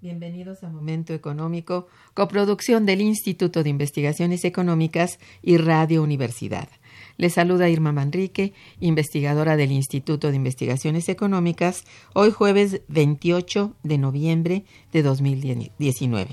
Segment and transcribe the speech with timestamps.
[0.00, 6.68] Bienvenidos a Momento Económico, coproducción del Instituto de Investigaciones Económicas y Radio Universidad.
[7.16, 11.82] Les saluda Irma Manrique, investigadora del Instituto de Investigaciones Económicas,
[12.14, 16.30] hoy jueves 28 de noviembre de 2019.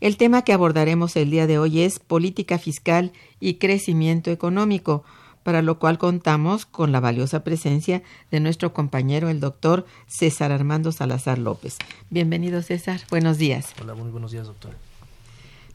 [0.00, 5.02] El tema que abordaremos el día de hoy es política fiscal y crecimiento económico,
[5.44, 10.90] para lo cual contamos con la valiosa presencia de nuestro compañero, el doctor César Armando
[10.90, 11.76] Salazar López.
[12.10, 13.02] Bienvenido, César.
[13.10, 13.66] Buenos días.
[13.80, 14.72] Hola, muy buenos días, doctor.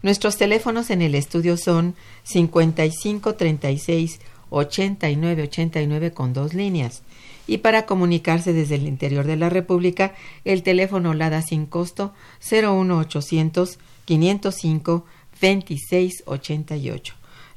[0.01, 7.03] Nuestros teléfonos en el estudio son 55 36 89 89 con dos líneas.
[7.47, 10.13] Y para comunicarse desde el interior de la República,
[10.45, 12.13] el teléfono LADA sin costo
[12.49, 15.05] 01800 505
[15.41, 17.18] 2688.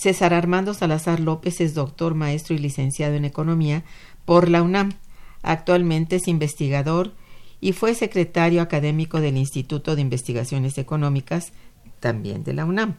[0.00, 3.84] César Armando Salazar López es doctor, maestro y licenciado en Economía
[4.24, 4.92] por la UNAM.
[5.42, 7.12] Actualmente es investigador
[7.60, 11.52] y fue secretario académico del Instituto de Investigaciones Económicas,
[12.00, 12.94] también de la UNAM.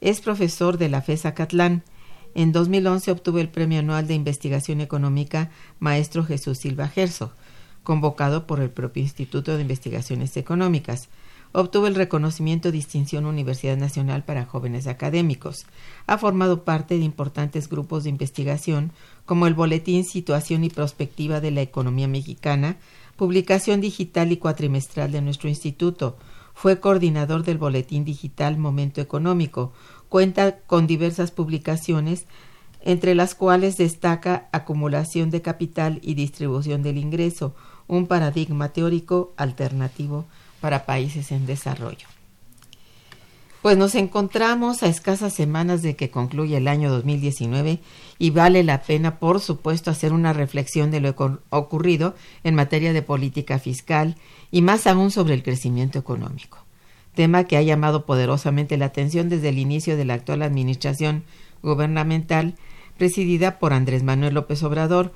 [0.00, 1.84] Es profesor de la FESA Catlán.
[2.34, 7.32] En 2011 obtuvo el Premio Anual de Investigación Económica Maestro Jesús Silva Gerso,
[7.84, 11.10] convocado por el propio Instituto de Investigaciones Económicas.
[11.52, 15.66] Obtuvo el reconocimiento Distinción Universidad Nacional para Jóvenes Académicos.
[16.06, 18.92] Ha formado parte de importantes grupos de investigación
[19.24, 22.76] como el Boletín Situación y Prospectiva de la Economía Mexicana,
[23.16, 26.16] publicación digital y cuatrimestral de nuestro instituto.
[26.54, 29.72] Fue coordinador del Boletín Digital Momento Económico.
[30.08, 32.26] Cuenta con diversas publicaciones,
[32.80, 37.56] entre las cuales destaca Acumulación de Capital y Distribución del Ingreso,
[37.88, 40.26] un paradigma teórico alternativo
[40.60, 42.06] para países en desarrollo.
[43.62, 47.80] Pues nos encontramos a escasas semanas de que concluya el año 2019
[48.18, 51.14] y vale la pena, por supuesto, hacer una reflexión de lo
[51.50, 54.16] ocurrido en materia de política fiscal
[54.50, 56.64] y más aún sobre el crecimiento económico,
[57.14, 61.24] tema que ha llamado poderosamente la atención desde el inicio de la actual administración
[61.62, 62.54] gubernamental
[62.96, 65.12] presidida por Andrés Manuel López Obrador.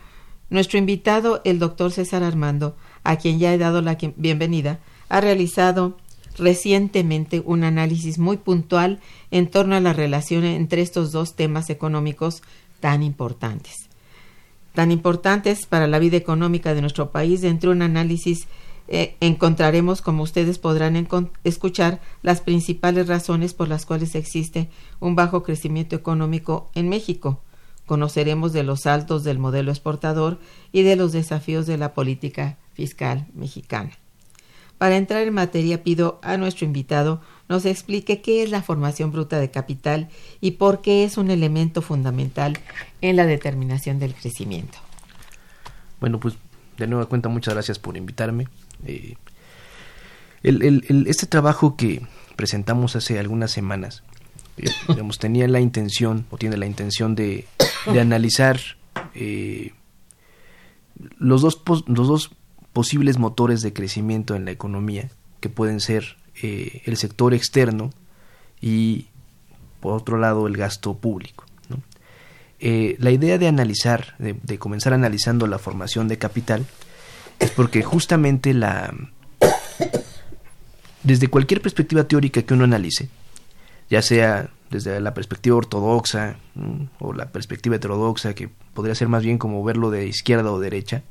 [0.50, 5.97] Nuestro invitado, el doctor César Armando, a quien ya he dado la bienvenida, ha realizado
[6.37, 9.01] recientemente un análisis muy puntual
[9.31, 12.43] en torno a la relación entre estos dos temas económicos
[12.81, 13.89] tan importantes.
[14.75, 17.41] Tan importantes para la vida económica de nuestro país.
[17.41, 18.49] Dentro de un análisis
[18.89, 21.09] eh, encontraremos, como ustedes podrán
[21.45, 24.69] escuchar, las principales razones por las cuales existe
[25.01, 27.41] un bajo crecimiento económico en México.
[27.87, 30.41] Conoceremos de los saltos del modelo exportador
[30.73, 33.93] y de los desafíos de la política fiscal mexicana.
[34.84, 39.39] Para entrar en materia pido a nuestro invitado nos explique qué es la formación bruta
[39.39, 40.11] de capital
[40.43, 42.59] y por qué es un elemento fundamental
[43.00, 44.77] en la determinación del crecimiento.
[46.00, 46.34] Bueno, pues
[46.77, 48.47] de nueva cuenta muchas gracias por invitarme.
[48.84, 49.15] Eh,
[50.43, 52.03] este trabajo que
[52.37, 54.03] presentamos hace algunas semanas,
[54.59, 57.47] eh, digamos, tenía la intención o tiene la intención de,
[57.87, 58.61] analizar
[59.14, 59.73] eh,
[61.17, 62.32] los, dos, los dos
[62.75, 65.09] posibles motores de crecimiento en la economía,
[65.41, 67.91] que pueden ser eh, el sector externo
[68.61, 69.06] y,
[69.81, 71.47] por otro lado, el gasto público.
[72.61, 76.67] Eh, la idea de analizar, de, comenzar analizando la formación de capital,
[77.38, 78.93] es porque justamente la...
[81.03, 83.11] Desde cualquier perspectiva teórica que uno analice,
[83.91, 86.38] ya sea desde la perspectiva ortodoxa
[86.99, 91.03] o la perspectiva heterodoxa, que podría ser más bien como verlo de izquierda o derecha,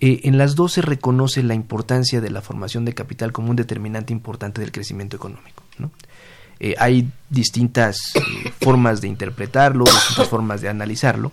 [0.00, 3.56] eh, en las dos se reconoce la importancia de la formación de capital como un
[3.56, 5.62] determinante importante del crecimiento económico.
[6.60, 8.20] Eh, hay distintas eh,
[8.60, 11.32] formas de interpretarlo, distintas formas de analizarlo,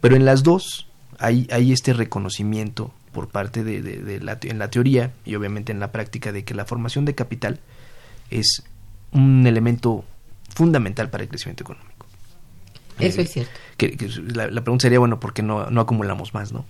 [0.00, 0.88] pero en las dos
[1.18, 6.44] hay, este reconocimiento por parte de, en la teoría y obviamente en la práctica de
[6.44, 7.60] que la formación de capital
[8.30, 8.62] es
[9.12, 10.04] un elemento
[10.54, 11.97] fundamental para el crecimiento económico.
[12.98, 13.52] Eso es cierto.
[13.76, 13.96] Que,
[14.34, 16.52] la, pregunta sería, bueno, ¿por qué no, no acumulamos más?
[16.52, 16.64] no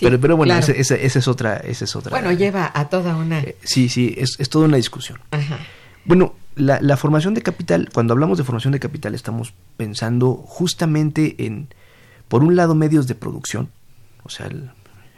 [0.00, 2.10] pero, pero bueno, esa, es otra, esa es otra.
[2.10, 3.40] Bueno, lleva a toda una...
[3.40, 5.18] Eh, sí, sí, es, es toda una discusión.
[6.04, 11.36] Bueno, la, la, formación de capital, cuando hablamos de formación de capital, estamos pensando justamente
[11.46, 11.68] en,
[12.28, 13.70] por un lado, medios de producción,
[14.22, 14.48] o sea,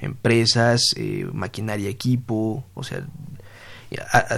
[0.00, 3.04] empresas, eh, maquinaria, equipo, o sea,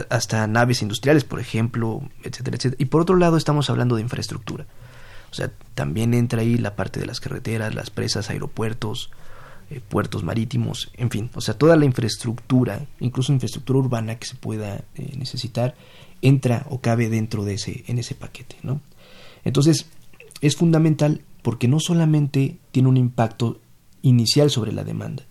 [0.08, 2.82] hasta naves industriales, por ejemplo, etcétera, etcétera.
[2.82, 4.66] Y por otro lado, estamos hablando de infraestructura.
[5.32, 9.11] O sea, también entra ahí la parte de las carreteras, las presas, aeropuertos,
[9.70, 14.34] eh, puertos marítimos, en fin, o sea, toda la infraestructura, incluso infraestructura urbana que se
[14.34, 15.75] pueda eh, necesitar,
[16.20, 18.82] entra o cabe dentro de ese, en ese paquete, ¿no?
[19.43, 19.87] Entonces,
[20.43, 23.58] es fundamental porque no solamente tiene un impacto
[24.02, 25.25] inicial sobre la demanda.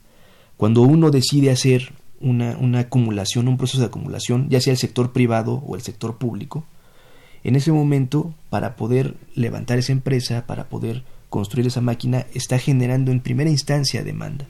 [0.57, 5.11] Cuando uno decide hacer una, una acumulación, un proceso de acumulación, ya sea el sector
[5.11, 6.65] privado o el sector público,
[7.43, 13.11] en ese momento, para poder levantar esa empresa, para poder construir esa máquina, está generando
[13.11, 14.45] en primera instancia demanda.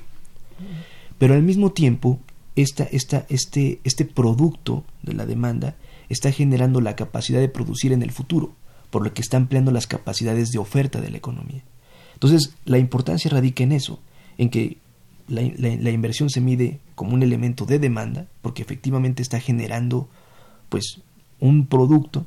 [1.17, 2.19] Pero al mismo tiempo,
[2.55, 5.75] esta, esta, este, este producto de la demanda
[6.09, 8.53] está generando la capacidad de producir en el futuro,
[8.89, 11.63] por lo que está ampliando las capacidades de oferta de la economía.
[12.13, 13.99] Entonces, la importancia radica en eso,
[14.37, 14.77] en que
[15.27, 20.09] la, la, inversión se mide como un elemento de demanda, porque efectivamente está generando
[20.67, 21.01] pues
[21.39, 22.25] un producto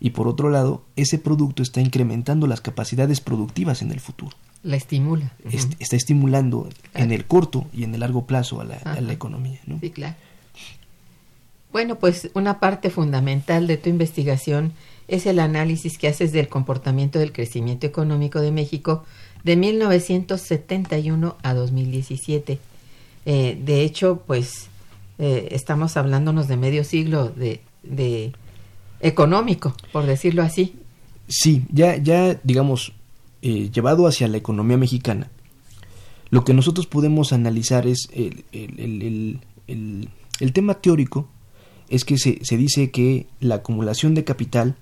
[0.00, 4.36] y por otro lado, ese producto está incrementando las capacidades productivas en el futuro.
[4.62, 5.32] La estimula.
[5.78, 9.60] está estimulando en el corto y en el largo plazo a la, economía.
[9.66, 9.78] ¿no?
[9.80, 10.14] Sí, claro.
[11.72, 14.72] Bueno, pues una parte fundamental de tu investigación
[15.06, 19.04] es el análisis que haces del comportamiento del crecimiento económico de México
[19.44, 22.58] de 1971 a 2017.
[23.26, 24.68] Eh, de hecho, pues
[25.18, 28.32] eh, estamos hablándonos de medio siglo de, de
[29.00, 30.76] económico, por decirlo así.
[31.28, 32.92] Sí, ya, ya digamos,
[33.42, 35.30] eh, llevado hacia la economía mexicana,
[36.30, 40.08] lo que nosotros podemos analizar es el, el, el,
[40.40, 41.28] el tema teórico,
[41.88, 44.76] es que se, se, dice que la acumulación de capital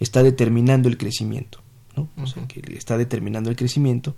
[0.00, 1.60] está determinando el crecimiento,
[1.96, 2.08] ¿no?
[2.22, 4.14] O sea, que está determinando el crecimiento.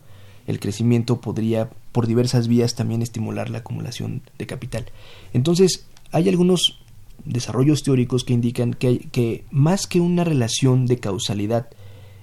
[0.47, 4.87] El crecimiento podría, por diversas vías, también estimular la acumulación de capital.
[5.33, 6.81] Entonces, hay algunos
[7.25, 11.69] desarrollos teóricos que indican que, que más que una relación de causalidad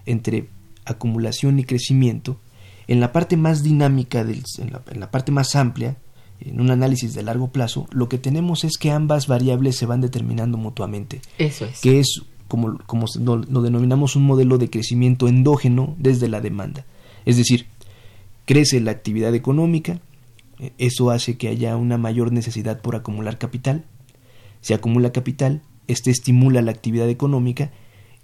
[0.06, 0.50] entre
[0.86, 2.40] acumulación y crecimiento,
[2.88, 5.98] en la parte más dinámica, del, en, la, parte más amplia,
[6.40, 10.02] en un análisis de largo plazo, lo que tenemos es que ambas variables se van
[10.02, 11.22] determinando mutuamente.
[11.38, 11.82] Eso es.
[11.82, 16.86] Que es como, como lo denominamos un modelo de crecimiento endógeno desde la demanda.
[17.26, 17.68] Es decir,
[18.46, 20.02] crece la actividad económica,
[20.78, 23.86] eso hace que haya una mayor necesidad por acumular capital,
[24.62, 27.72] se acumula capital, este estimula la actividad económica,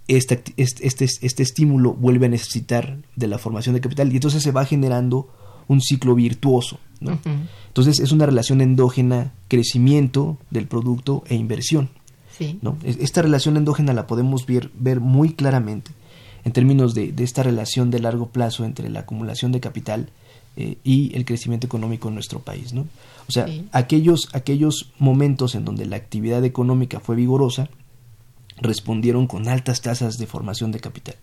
[0.07, 4.51] este, este, este, estímulo vuelve a necesitar de la formación de capital y entonces se
[4.51, 5.29] va generando
[5.67, 6.79] un ciclo virtuoso.
[7.01, 7.19] ¿no?
[7.67, 11.89] Entonces es una relación endógena, crecimiento del producto e inversión.
[12.61, 12.77] ¿no?
[12.83, 15.91] Esta relación endógena la podemos ver, ver muy claramente
[16.45, 20.09] en términos de, de, esta relación de largo plazo entre la acumulación de capital
[20.57, 22.73] eh, y el crecimiento económico en nuestro país.
[22.73, 22.87] ¿no?
[23.27, 27.69] O sea, aquellos, aquellos momentos en donde la actividad económica fue vigorosa
[28.59, 31.15] respondieron con altas tasas de formación de capital.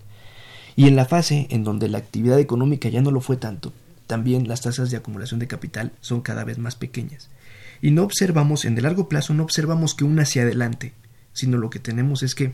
[0.76, 3.72] Y en la fase en donde la actividad económica ya no lo fue tanto,
[4.06, 7.28] también las tasas de acumulación de capital son cada vez más pequeñas.
[7.82, 10.92] Y no observamos, en el largo plazo, no observamos que una hacia adelante,
[11.32, 12.52] sino lo que tenemos es que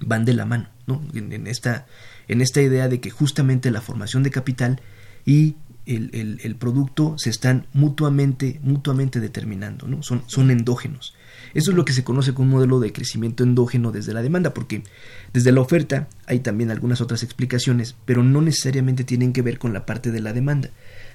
[0.00, 1.02] van de la mano, ¿no?
[1.14, 1.86] En, esta,
[2.28, 4.80] en esta idea de que justamente la formación de capital
[5.26, 5.56] y
[5.88, 10.02] el, el, producto se están mutuamente, mutuamente determinando, ¿no?
[10.02, 11.14] Son, son endógenos.
[11.54, 14.52] Eso es lo que se conoce como un modelo de crecimiento endógeno desde la demanda,
[14.52, 14.82] porque
[15.32, 19.72] desde la oferta hay también algunas otras explicaciones, pero no necesariamente tienen que ver con
[19.72, 20.70] la parte de la demanda,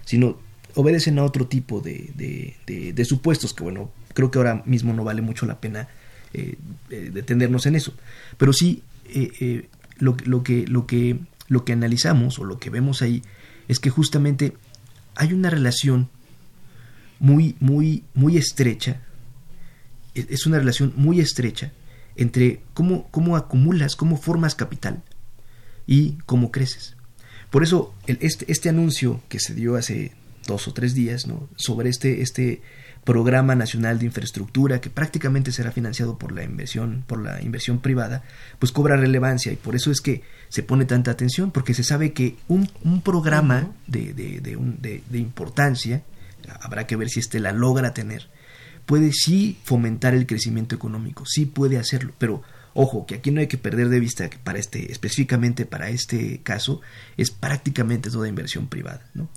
[0.06, 0.40] sino
[0.74, 5.04] obedecen a otro tipo de, de, de, supuestos que, bueno, creo que ahora mismo no
[5.04, 5.88] vale mucho la pena
[6.34, 6.56] eh,
[6.90, 7.94] eh, detenernos en eso.
[8.38, 9.68] Pero sí, eh,
[10.00, 13.22] lo, lo, que, lo, que, lo que analizamos o lo que vemos ahí
[13.68, 14.54] es que justamente
[15.16, 16.10] hay una relación
[17.20, 19.02] muy, muy, muy estrecha,
[20.16, 21.72] e, es una relación muy estrecha
[22.16, 25.02] entre cómo, cómo acumulas, cómo formas capital
[25.88, 26.96] y cómo creces.
[27.50, 30.12] Por eso este, este anuncio que se dio hace
[30.48, 31.48] dos o tres días, ¿no?
[31.56, 32.62] Sobre este, este
[33.04, 38.24] programa nacional de infraestructura que prácticamente será financiado por la inversión, por la inversión privada,
[38.60, 42.14] pues cobra relevancia y por eso es que se pone tanta atención, porque se sabe
[42.14, 46.04] que un, un programa de, de, de, un, de, de importancia,
[46.62, 48.30] habrá que ver si éste la logra tener,
[48.86, 52.42] puede sí fomentar el crecimiento económico, sí puede hacerlo, pero
[52.76, 56.42] Ojo, que aquí no hay que perder de vista que para este, específicamente para este
[56.42, 56.82] caso,
[57.18, 59.30] es prácticamente toda inversión privada, ¿no?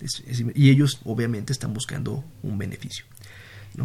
[0.54, 3.04] y ellos obviamente están buscando un beneficio.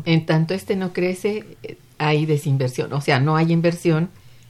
[0.06, 4.10] En tanto este no crece, eh, hay desinversión, o sea, no hay inversión,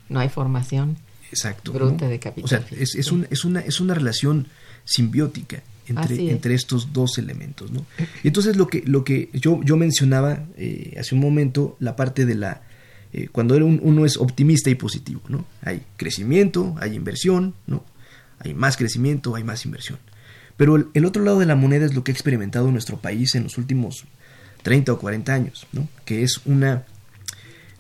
[0.10, 0.98] no hay formación
[1.30, 2.46] Exacto, bruta de capital.
[2.46, 4.48] O sea, es, es, un, es, una, es una relación
[4.84, 7.86] simbiótica entre, entre estos dos elementos, ¿no?
[8.24, 12.26] Y entonces lo que, lo que yo, yo mencionaba eh, hace un momento, la parte
[12.26, 12.62] de la
[13.14, 15.46] eh, cuando uno es optimista y positivo, ¿no?
[15.62, 17.84] Hay crecimiento, hay inversión, ¿no?
[18.40, 20.00] Hay más crecimiento, hay más inversión.
[20.56, 23.44] Pero el, otro lado de la moneda es lo que ha experimentado nuestro país en
[23.44, 24.06] los últimos
[24.64, 25.88] 30 o 40 años, ¿no?
[26.06, 26.86] Que es una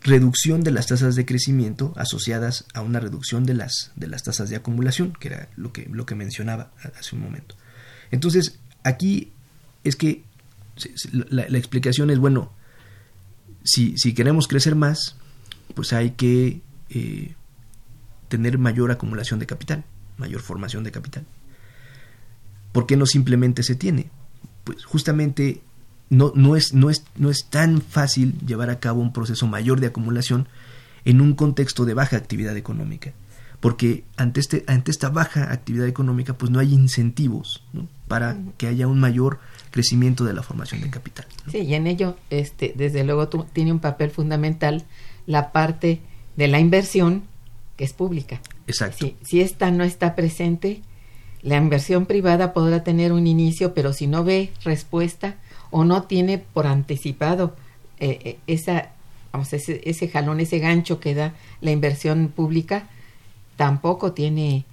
[0.03, 4.49] reducción de las tasas de crecimiento asociadas a una reducción de las, de las tasas
[4.49, 7.55] de acumulación, que era lo que, lo que mencionaba hace un momento.
[8.09, 9.31] Entonces, aquí
[9.83, 10.23] es que
[11.29, 12.51] la, explicación es, bueno,
[13.63, 15.15] si, si queremos crecer más,
[15.75, 17.35] pues hay que eh,
[18.27, 19.83] tener mayor acumulación de capital,
[20.17, 21.25] mayor formación de capital.
[22.71, 24.09] ¿Por qué no simplemente se tiene?
[24.63, 25.61] Pues justamente
[26.11, 29.79] no, no, es, no, es, no es tan fácil llevar a cabo un proceso mayor
[29.79, 30.47] de acumulación
[31.05, 33.13] en un contexto de baja actividad económica.
[33.61, 37.63] Porque ante, este, ante esta baja actividad económica, pues no hay incentivos
[38.09, 39.39] para que haya un mayor
[39.69, 41.25] crecimiento de la formación de capital.
[41.49, 44.83] Sí, y en ello, este, desde luego, tú, tiene un papel fundamental
[45.27, 46.01] la parte
[46.35, 47.23] de la inversión
[47.77, 48.41] que es pública.
[48.67, 49.05] Exacto.
[49.05, 50.81] Si, si esta no está presente,
[51.41, 55.37] la inversión privada podrá tener un inicio, pero si no ve respuesta
[55.71, 57.55] o no tiene por anticipado
[57.99, 58.91] eh, eh, esa,
[59.31, 62.89] vamos, ese, ese jalón, ese gancho que da la inversión pública,
[63.55, 64.65] tampoco tiene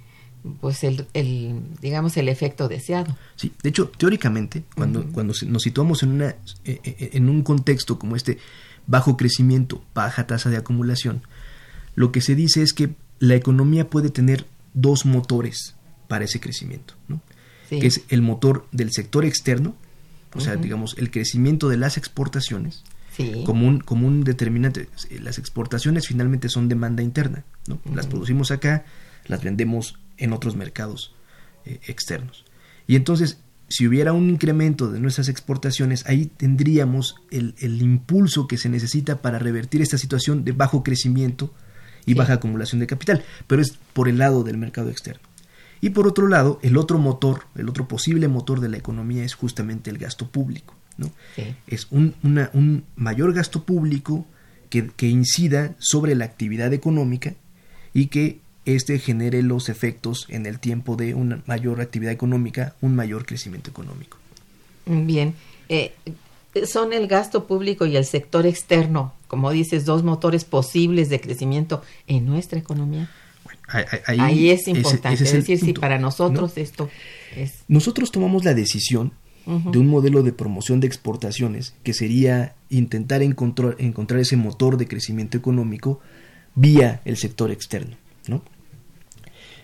[0.61, 3.17] pues el, el, digamos el efecto deseado.
[3.37, 8.17] Sí, de hecho, teóricamente, cuando, cuando nos situamos en una eh, en un contexto como
[8.17, 8.39] este
[8.87, 11.23] bajo crecimiento, baja tasa de acumulación,
[11.95, 15.75] lo que se dice es que la economía puede tener dos motores
[16.09, 17.21] para ese crecimiento, ¿no?
[17.69, 19.75] que es el motor del sector externo,
[20.35, 22.85] o sea, digamos, el crecimiento de las exportaciones,
[23.45, 24.89] como, un, como un determinante.
[25.21, 27.81] Las exportaciones finalmente son demanda interna, ¿no?
[27.93, 28.85] Las producimos acá,
[29.27, 31.15] las vendemos en otros mercados
[31.65, 32.45] eh, externos.
[32.87, 38.69] Y entonces si hubiera un incremento de nuestras exportaciones, ahí tendríamos el, impulso que se
[38.69, 41.53] necesita para revertir esta situación de bajo crecimiento
[42.07, 45.28] y baja acumulación de capital, pero es por el lado del mercado externo.
[45.81, 49.35] Y por otro lado, el otro motor, el otro posible motor de la economía es
[49.35, 50.75] justamente el gasto público.
[50.97, 51.11] ¿no?
[51.67, 54.27] Es un, un, mayor gasto público
[54.71, 57.35] que, que incida sobre la actividad económica
[57.95, 62.95] y que este genere los efectos en el tiempo de una mayor actividad económica, un
[62.95, 64.19] mayor crecimiento económico.
[64.85, 65.35] Bien,
[65.69, 65.93] eh,
[66.67, 71.83] son el gasto público y el sector externo, como dices, dos motores posibles de crecimiento
[72.07, 73.11] en nuestra economía.
[73.69, 76.91] Ahí, es importante, es decir, si para nosotros esto
[77.37, 77.65] es...
[77.69, 79.13] Nosotros tomamos la decisión
[79.47, 84.87] de un modelo de promoción de exportaciones que sería intentar encontrar, encontrar ese motor de
[84.87, 86.01] crecimiento económico
[86.55, 87.97] vía el sector externo,
[88.27, 88.43] ¿no?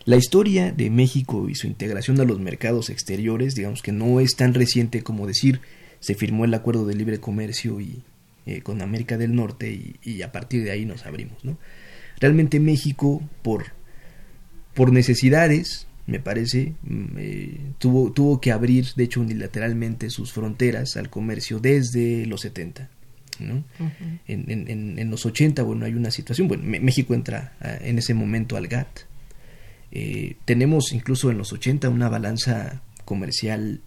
[0.06, 4.36] La historia de México y su integración a los mercados exteriores, digamos que no es
[4.36, 5.60] tan reciente como decir
[6.00, 8.02] se firmó el acuerdo de libre comercio y,
[8.44, 11.42] eh, con América del Norte y, a partir de ahí nos abrimos.
[11.42, 11.56] ¿no?
[12.20, 13.72] Realmente México, por,
[14.74, 20.96] por necesidades, me parece, mm, eh, tuvo, tuvo que abrir, de hecho, unilateralmente sus fronteras
[20.96, 22.90] al comercio desde los 70.
[23.40, 23.64] ¿no?
[24.28, 28.14] en, en, en, los 80, bueno, hay una situación, bueno, México entra ah, en ese
[28.14, 29.00] momento al GATT,
[29.94, 33.80] eh, tenemos incluso en los 80 una balanza comercial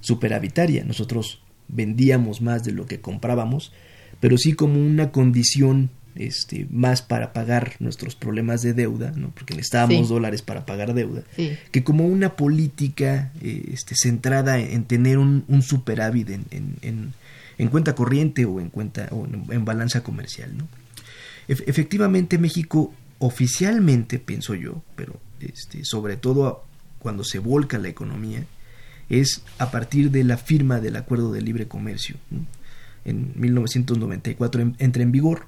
[0.00, 0.82] superavitaria.
[0.84, 3.72] Nosotros vendíamos más de lo que comprábamos,
[4.18, 9.30] pero sí como una condición este, más para pagar nuestros problemas de deuda, ¿no?
[9.30, 11.22] porque necesitábamos dólares para pagar deuda,
[11.70, 17.14] que como una política eh, este, centrada en, tener un, superávit en, en,
[17.58, 20.56] en, cuenta corriente o en cuenta o en, balanza comercial.
[20.56, 20.68] ¿no?
[21.48, 26.64] efectivamente México oficialmente, pienso yo, pero este, sobre todo
[26.98, 28.44] cuando se volca la economía,
[29.08, 32.16] es a partir de la firma del Acuerdo de Libre Comercio.
[33.04, 35.46] En 1994 entra en vigor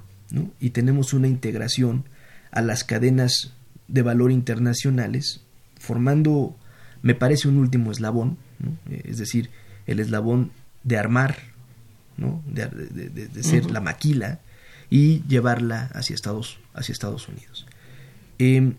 [0.59, 2.05] y tenemos una integración
[2.51, 3.53] a las cadenas
[3.87, 5.41] de valor internacionales,
[5.79, 6.55] formando,
[7.01, 8.37] me parece, un último eslabón,
[8.89, 9.49] es decir,
[9.87, 10.51] el eslabón
[10.83, 11.37] de armar,
[12.17, 12.41] ¿no?
[12.47, 14.39] de, ser la maquila
[14.89, 17.65] y llevarla hacia Estados, hacia Estados Unidos.
[18.39, 18.75] Em,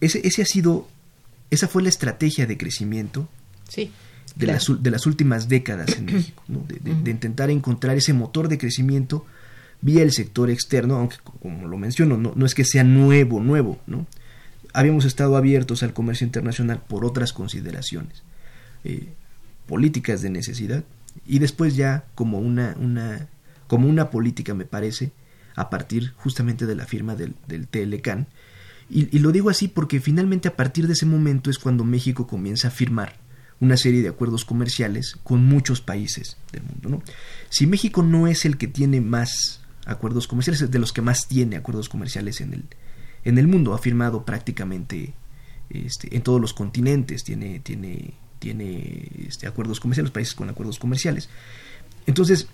[0.00, 0.88] ese, ese, ha sido,
[1.50, 3.28] esa fue la estrategia de crecimiento
[4.36, 9.26] de, las, de, las, últimas décadas en México, de, intentar encontrar ese motor de crecimiento
[9.82, 13.78] vía el sector externo, aunque como lo menciono, no, no es que sea nuevo, nuevo,
[13.86, 14.06] ¿no?
[14.72, 18.22] Habíamos estado abiertos al comercio internacional por otras consideraciones,
[18.84, 19.08] eh,
[19.66, 20.84] políticas de necesidad,
[21.26, 23.28] y después ya como una, una,
[23.66, 25.12] como una política, me parece,
[25.54, 28.28] a partir justamente de la firma del, del TLCAN.
[28.88, 32.26] Y, y, lo digo así porque finalmente a partir de ese momento es cuando México
[32.26, 33.16] comienza a firmar
[33.60, 36.88] una serie de acuerdos comerciales con muchos países del mundo.
[36.88, 37.02] ¿no?
[37.48, 41.26] Si México no es el que tiene más acuerdos comerciales, es de los que más
[41.28, 42.64] tiene acuerdos comerciales en el,
[43.24, 45.14] en el mundo, ha firmado prácticamente
[45.70, 51.28] este, en todos los continentes, tiene, tiene, tiene este, acuerdos comerciales, países con acuerdos comerciales.
[52.06, 52.48] Entonces,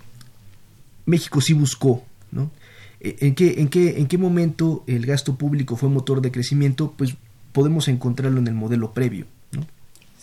[1.05, 2.51] México sí buscó, ¿no?
[2.99, 6.93] E, ¿En qué, en, qué, ¿En qué momento el gasto público fue motor de crecimiento?
[6.97, 7.15] Pues
[7.51, 9.25] podemos encontrarlo en el modelo previo.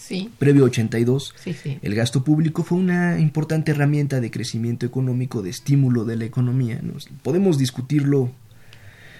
[0.06, 0.30] Sí.
[0.38, 1.80] Previo 82, sí, sí.
[1.82, 6.78] el gasto público fue una importante herramienta de crecimiento económico, de estímulo de la economía.
[6.80, 6.92] ¿no?
[7.24, 8.30] Podemos discutirlo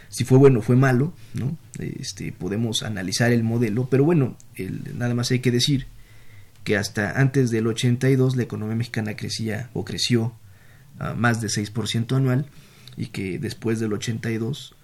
[0.09, 1.59] si fue bueno o fue malo, ¿no?
[1.81, 5.89] Este, podemos analizar el modelo, pero bueno, el, nada más hay que decir
[6.63, 10.35] que hasta antes del 82 la economía mexicana crecía o creció
[11.01, 12.47] a más de 6% anual
[12.97, 14.76] y que después del 82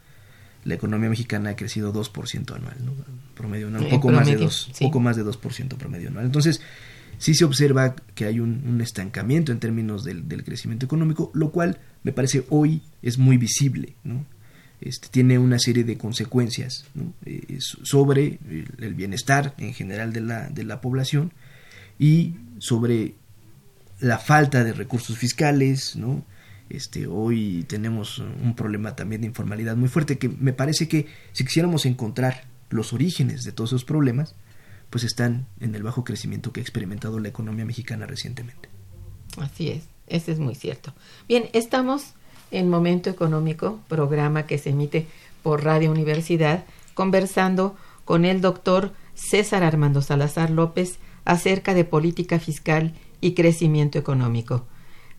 [0.65, 2.93] la economía mexicana ha crecido 2% anual, ¿no?
[3.35, 4.85] promedio anual, un poco, más de 2, sí.
[4.85, 6.27] poco más de 2% promedio anual.
[6.27, 6.61] Entonces,
[7.19, 11.51] sí se observa que hay un, un estancamiento en términos del, del, crecimiento económico, lo
[11.51, 14.25] cual me parece hoy es muy visible, ¿no?
[14.81, 17.13] Este, tiene una serie de consecuencias ¿no?
[17.25, 21.33] eh, sobre el, el, bienestar en general de la, de la población
[22.01, 23.15] y sobre
[24.01, 26.25] la falta de recursos fiscales, ¿no?
[26.73, 31.45] Este, hoy tenemos un problema también de informalidad muy fuerte que me parece que si
[31.45, 34.35] quisiéramos encontrar los orígenes de todos esos problemas,
[34.89, 38.71] pues están en el bajo crecimiento que ha experimentado la economía mexicana recientemente.
[39.37, 40.95] Así es, eso es muy cierto.
[41.29, 42.15] Bien, estamos
[42.51, 45.07] en Momento Económico, programa que se emite
[45.43, 52.95] por Radio Universidad, conversando con el doctor César Armando Salazar López acerca de política fiscal
[53.21, 54.65] y crecimiento económico.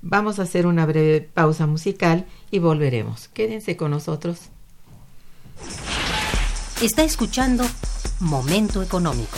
[0.05, 3.29] Vamos a hacer una breve pausa musical y volveremos.
[3.29, 4.49] Quédense con nosotros.
[6.81, 7.63] Está escuchando
[8.19, 9.37] Momento Económico.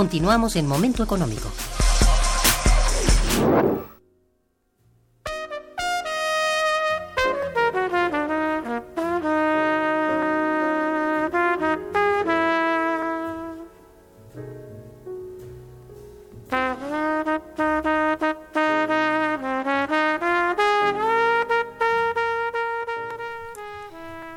[0.00, 1.50] Continuamos en Momento Económico.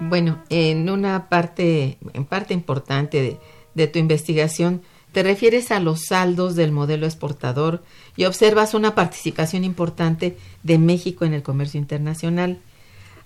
[0.01, 3.39] Bueno, en una parte, en parte importante de,
[3.75, 4.81] de tu investigación,
[5.13, 7.83] te refieres a los saldos del modelo exportador
[8.17, 12.57] y observas una participación importante de México en el comercio internacional.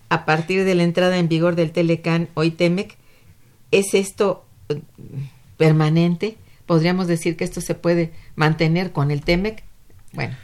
[0.10, 2.98] A partir de la entrada en vigor del Telecan, hoy Temec,
[3.72, 4.82] ¿es esto eh,
[5.56, 6.38] permanente?
[6.66, 9.64] ¿Podríamos decir que esto se puede mantener con el Temec?
[10.12, 10.36] Bueno,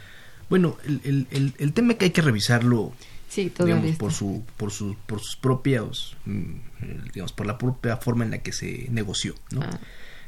[0.48, 2.92] Bueno, el, el, el, que hay que revisarlo
[3.28, 3.98] sí, digamos, está.
[3.98, 8.30] por, su, por, su, por sus propios, mm, eh, digamos, por la propia forma en
[8.30, 9.60] la que se negoció, ¿no?
[9.62, 9.78] Ah.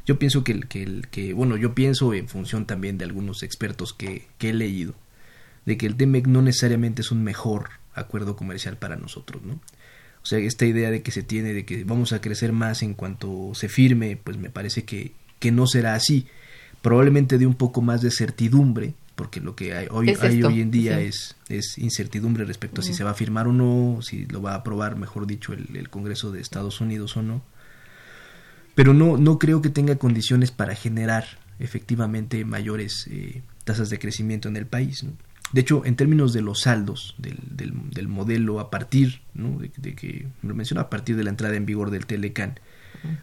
[0.07, 3.43] Yo pienso que, el, que, el, que, bueno, yo pienso en función también de algunos
[3.43, 4.95] expertos que, que he leído,
[5.67, 9.55] de que el TEMEC no necesariamente es un mejor acuerdo comercial para nosotros, ¿no?
[10.23, 12.95] O sea, esta idea de que se tiene de que vamos a crecer más en
[12.95, 16.27] cuanto se firme, pues me parece que, que no será así.
[16.83, 20.61] Probablemente de un poco más de certidumbre, porque lo que hay hoy, Es hay hoy
[20.61, 21.05] en día sí.
[21.05, 24.53] es, es incertidumbre respecto a si se va a firmar o no, si lo va
[24.53, 27.43] a aprobar, mejor dicho, el, el Congreso de Estados Unidos o no.
[28.77, 31.25] Pero no, no creo que tenga condiciones para generar
[31.59, 35.03] efectivamente mayores eh, tasas de crecimiento en el país.
[35.03, 35.13] ¿no?
[35.53, 39.59] De hecho, en términos de los saldos del, del, del modelo a partir, ¿no?
[39.59, 42.61] de, de que lo menciono a partir de la entrada en vigor del Telecan,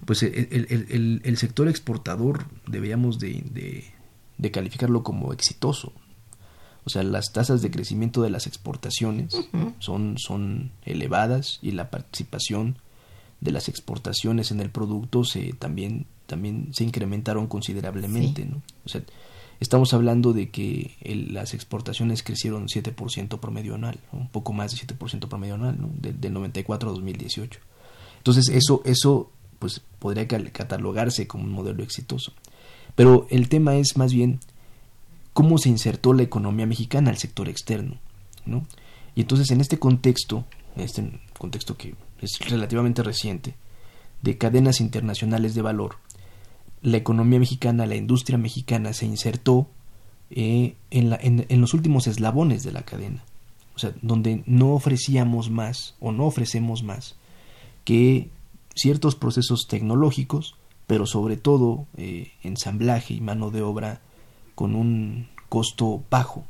[0.05, 3.85] pues el, el- el- el- el sector exportador deberíamos de, de-
[4.37, 5.93] de calificarlo como exitoso.
[6.85, 9.33] O sea, las tasas de crecimiento de las exportaciones
[9.79, 12.77] son, son elevadas y la participación
[13.43, 18.49] de las exportaciones en el producto se también también se incrementaron considerablemente, Sí.
[18.49, 18.61] ¿no?
[18.85, 19.01] O sea,
[19.59, 24.19] estamos hablando de que el- las exportaciones crecieron 7% promedio anual, ¿no?
[24.19, 25.89] un poco más de 7% promedio anual, ¿no?
[25.99, 27.59] De- del 94 a 2018.
[28.17, 29.29] Entonces, eso eso
[29.59, 32.33] pues podría catalogarse como un modelo exitoso.
[32.95, 34.39] Pero el tema es más bien
[35.33, 37.97] cómo se insertó la economía mexicana al sector externo,
[38.45, 38.65] ¿no?
[39.15, 43.55] Y entonces en este contexto, en este contexto que es relativamente reciente,
[44.21, 45.97] de cadenas internacionales de valor,
[46.81, 49.67] la economía mexicana, la industria mexicana se insertó
[50.31, 53.23] eh, en, la- en- los últimos eslabones de la cadena,
[53.75, 57.15] o sea, donde no ofrecíamos más o no ofrecemos más
[57.85, 58.29] que
[58.75, 60.55] ciertos procesos tecnológicos,
[60.87, 64.01] pero sobre todo eh, ensamblaje y mano de obra
[64.55, 66.43] con un costo bajo.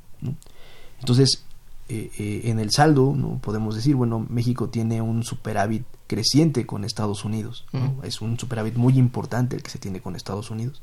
[0.99, 1.43] Entonces,
[1.89, 3.39] eh, eh, en el saldo, ¿no?
[3.39, 7.65] podemos decir, bueno, México tiene un superávit creciente con Estados Unidos.
[7.73, 7.95] ¿no?
[8.03, 10.81] Es un superávit muy importante el que se tiene con Estados Unidos,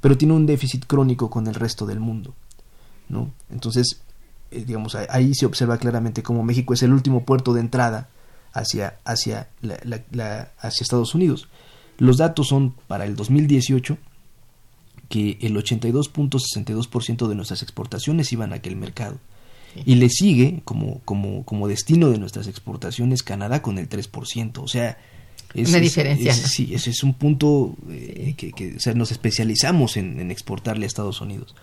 [0.00, 2.34] pero tiene un déficit crónico con el resto del mundo.
[3.08, 3.30] ¿no?
[3.50, 4.00] Entonces,
[4.50, 8.08] eh, digamos, ahí- ahí se observa claramente cómo México es el último puerto de entrada
[8.52, 11.48] hacia, hacia, la- la- la- hacia Estados Unidos.
[11.98, 13.96] Los datos son para el 2018
[15.08, 19.18] que el 82.62% de nuestras exportaciones iban a aquel mercado.
[19.86, 24.58] Y le sigue como, como, como destino de nuestras exportaciones Canadá con el 3%.
[24.58, 24.98] O sea,
[25.54, 26.48] es, Una diferencia, es- ¿no?
[26.48, 30.84] sí, ese es un punto eh, que, que, o sea, nos especializamos en, en exportarle
[30.84, 31.54] a Estados Unidos.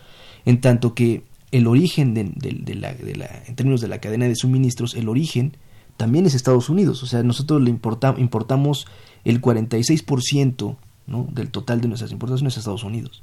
[0.46, 4.00] En tanto que el origen de, de- de la, de la- en términos de la
[4.00, 5.58] cadena de suministros, el origen
[5.98, 7.04] también es Estados Unidos.
[7.04, 8.86] O sea, nosotros le importa- importamos
[9.26, 11.28] el 46% ¿no?
[11.32, 13.22] del total de nuestras importaciones a Estados Unidos.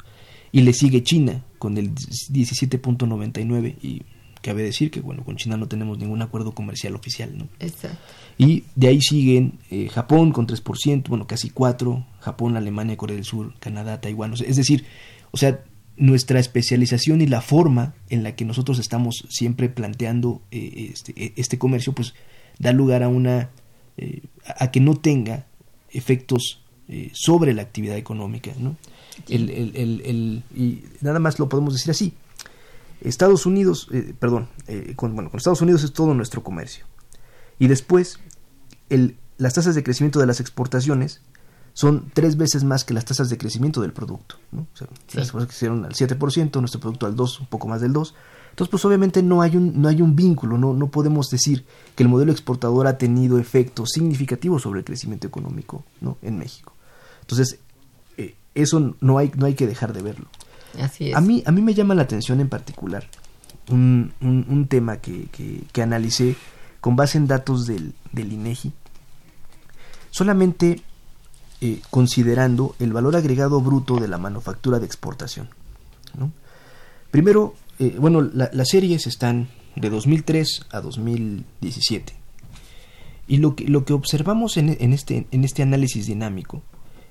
[0.53, 4.03] Y le sigue China con el 17.99 y
[4.47, 7.49] cabe decir que bueno, con China no tenemos ningún acuerdo comercial oficial, ¿no?
[7.61, 7.99] Exacto.
[8.39, 13.25] Y de ahí siguen eh, Japón con 3%, bueno, casi 4%, Japón, Alemania, Corea del
[13.25, 14.33] Sur, Canadá, Taiwán.
[14.33, 14.85] o sea, es decir,
[15.33, 15.63] o sea,
[15.97, 21.33] nuestra especialización y la forma en la que nosotros estamos siempre planteando eh, este, eh,
[21.37, 22.15] este comercio, pues
[22.59, 23.51] da lugar a una
[23.97, 24.21] eh,
[24.59, 25.47] a que no tenga
[25.91, 28.77] efectos eh, sobre la actividad económica, ¿no?
[29.29, 32.13] El, el- el- el- y nada más lo podemos decir así.
[33.01, 36.87] Estados Unidos, eh, perdón, eh, con, bueno, con Estados Unidos es todo nuestro comercio.
[37.59, 38.19] Y después,
[38.89, 41.21] el, las tasas de crecimiento de las exportaciones
[41.73, 44.37] son tres veces más que las tasas de crecimiento del producto.
[44.51, 44.67] ¿no?
[44.73, 45.19] O sea, Sí.
[45.19, 48.13] Las cosas crecieron al 7%, nuestro producto al 2%, un poco más del 2%.
[48.57, 52.03] Entonces, pues obviamente no hay un, no hay un vínculo, no, no podemos decir que
[52.03, 56.17] el modelo exportador ha tenido efectos significativos sobre el crecimiento económico ¿no?
[56.23, 56.73] en México.
[57.21, 57.59] Entonces,
[58.17, 60.29] eh, eso no hay, no hay que dejar de verlo.
[61.17, 63.07] A mí, a mí me llama la atención en particular
[63.71, 65.27] un, un- tema que,
[65.73, 66.37] que- analicé
[66.81, 68.73] con base en datos del, del INEGI.
[70.11, 70.83] Solamente
[71.61, 75.49] eh, considerando el valor agregado bruto de la manufactura de exportación.
[77.11, 82.15] Primero, eh, bueno, las series están de 2003 a 2017.
[83.29, 86.63] Y lo que, lo que observamos en, este, en este análisis dinámico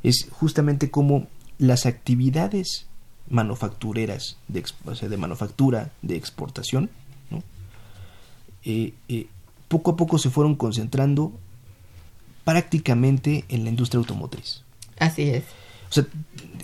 [0.03, 2.87] es justamente cómo las actividades
[3.29, 4.63] manufactureras, de,
[5.09, 6.89] de manufactura, de exportación,
[8.65, 9.27] eh, eh,
[9.67, 11.31] poco a poco se fueron concentrando
[12.43, 14.63] prácticamente en la industria automotriz.
[14.97, 15.43] Así es.
[15.89, 16.05] O sea,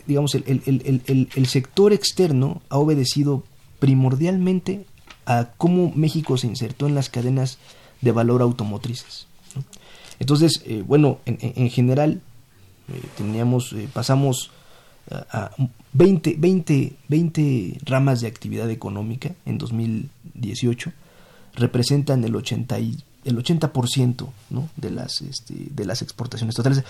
[0.08, 3.43] digamos, el, sector externo ha obedecido
[3.80, 4.86] primordialmente
[5.26, 7.60] a cómo México se insertó en las cadenas
[8.02, 9.28] de valor automotrices.
[10.19, 12.21] Entonces, eh, bueno, en, general,
[13.17, 14.52] teníamos, pasamos
[15.10, 15.52] a
[15.93, 20.91] 20, 20, 20 ramas de actividad económica en 2018
[21.56, 22.77] representan el 80
[23.23, 24.69] el 80% ¿no?
[24.75, 26.84] de, las, este, de las exportaciones totales.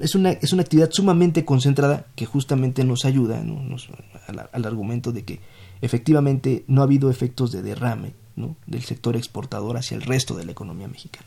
[0.00, 3.42] Es una, es una actividad sumamente concentrada que justamente nos ayuda
[4.52, 5.40] al, argumento de que
[5.80, 8.56] efectivamente no ha habido efectos de derrame ¿no?
[8.66, 11.26] del sector exportador hacia el resto de la economía mexicana.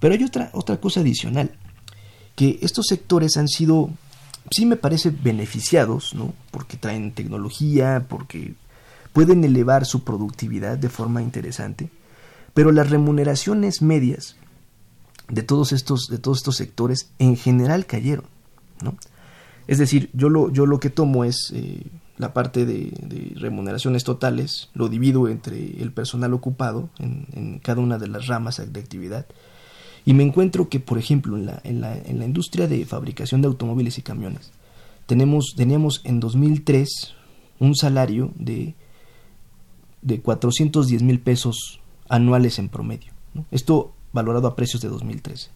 [0.00, 1.52] Pero hay otra, otra cosa adicional,
[2.36, 3.90] que estos sectores han sido
[4.50, 6.34] sí me parece beneficiados, ¿no?
[6.50, 8.54] Porque traen tecnología, porque
[9.12, 11.90] pueden elevar su productividad de forma interesante,
[12.54, 14.36] pero las remuneraciones medias
[15.28, 18.24] de todos estos, de todos estos sectores en general cayeron,
[18.82, 18.96] ¿no?
[19.66, 21.82] Es decir, yo lo, yo lo que tomo es eh,
[22.16, 27.98] la parte de, remuneraciones totales, lo divido entre el personal ocupado en, en cada una
[27.98, 29.26] de las ramas de actividad,
[30.08, 33.42] y me encuentro que, por ejemplo, en la, en la, en la industria de fabricación
[33.42, 34.52] de automóviles y camiones,
[35.04, 37.14] tenemos, teníamos en 2003
[37.58, 38.74] un salario de,
[40.00, 43.12] de 410 mil pesos anuales en promedio.
[43.50, 45.50] Esto valorado a precios de 2013.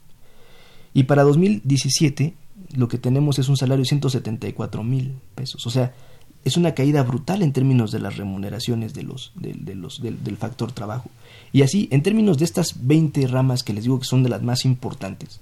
[0.93, 2.35] Y para 2017
[2.77, 5.67] lo que tenemos es un salario de 174 mil pesos.
[5.67, 5.95] O sea,
[6.45, 10.73] es una caída brutal en términos de las remuneraciones de los, de, los, del factor
[10.73, 11.11] trabajo.
[11.53, 14.43] Y así, en términos de estas 20 ramas que les digo que son de las
[14.43, 15.41] más importantes,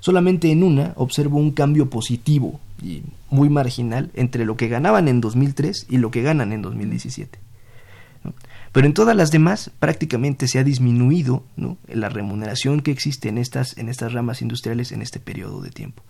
[0.00, 5.20] solamente en una observo un cambio positivo y muy marginal entre lo que ganaban en
[5.20, 7.38] 2003 y lo que ganan en 2017.
[8.72, 11.42] Pero en todas las demás prácticamente se ha disminuido
[11.88, 16.02] la remuneración que existe en estas, en estas ramas industriales en este periodo de tiempo.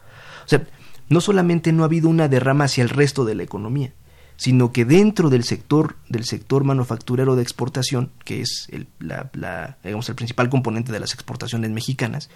[0.44, 0.66] O sea,
[1.08, 3.92] no solamente no ha habido una derrama hacia el resto de la economía,
[4.36, 10.08] sino que dentro del sector del sector manufacturero de exportación, que es el, la, digamos,
[10.08, 12.28] el principal componente de las exportaciones mexicanas,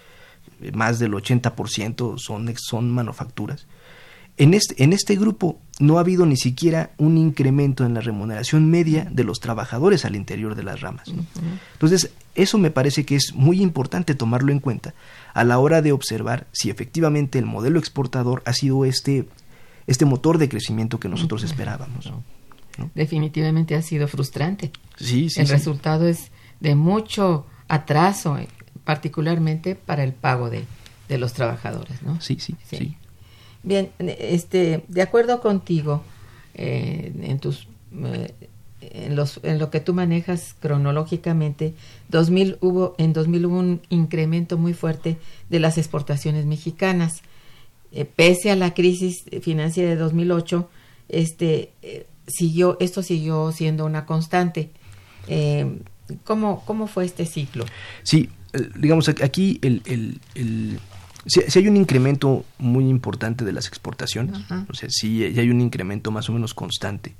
[0.61, 3.67] eh, más del 80% son, son manufacturas.
[4.37, 8.69] En este, en este grupo no ha habido ni siquiera un incremento en la remuneración
[8.69, 11.11] media de los trabajadores al interior de las ramas.
[11.73, 14.93] Entonces, eso me parece que es muy importante tomarlo en cuenta
[15.33, 19.27] a la hora de observar si efectivamente el modelo exportador ha sido este
[19.87, 22.11] este motor de crecimiento que nosotros esperábamos.
[22.95, 24.71] Definitivamente ha sido frustrante.
[24.97, 25.41] Sí, sí.
[25.41, 28.47] El resultado es de mucho atraso, eh,
[28.83, 30.65] particularmente para el pago de,
[31.09, 32.19] de los trabajadores, ¿no?
[32.21, 32.95] Sí, sí, sí,
[33.63, 36.03] Bien, este, de acuerdo contigo,
[36.55, 37.67] eh, en tus
[38.03, 38.33] eh,
[38.81, 41.75] en, los, en lo que tú manejas cronológicamente,
[42.09, 45.17] 2000 hubo, en 2000 hubo un incremento muy fuerte
[45.49, 47.21] de las exportaciones mexicanas.
[47.93, 50.69] Eh, pese a la crisis financiera de 2008,
[51.09, 54.71] este, eh, siguió, esto siguió siendo una constante.
[55.27, 55.79] Eh,
[56.23, 57.65] ¿cómo, ¿Cómo fue este ciclo?
[58.03, 58.29] Sí,
[58.75, 59.81] digamos, aquí el,
[60.35, 60.79] el,
[61.25, 66.11] si, hay un incremento muy importante de las exportaciones, o sea, sí, hay un incremento
[66.11, 67.15] más o menos constante,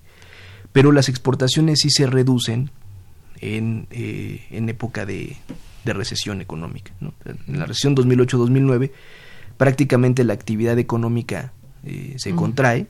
[0.72, 2.70] pero las exportaciones sí se reducen
[3.42, 5.36] en, en época de,
[5.84, 6.92] de recesión económica.
[7.48, 8.92] En la recesión 2008-2009
[9.62, 11.54] prácticamente la actividad económica
[11.86, 12.88] eh, se contrae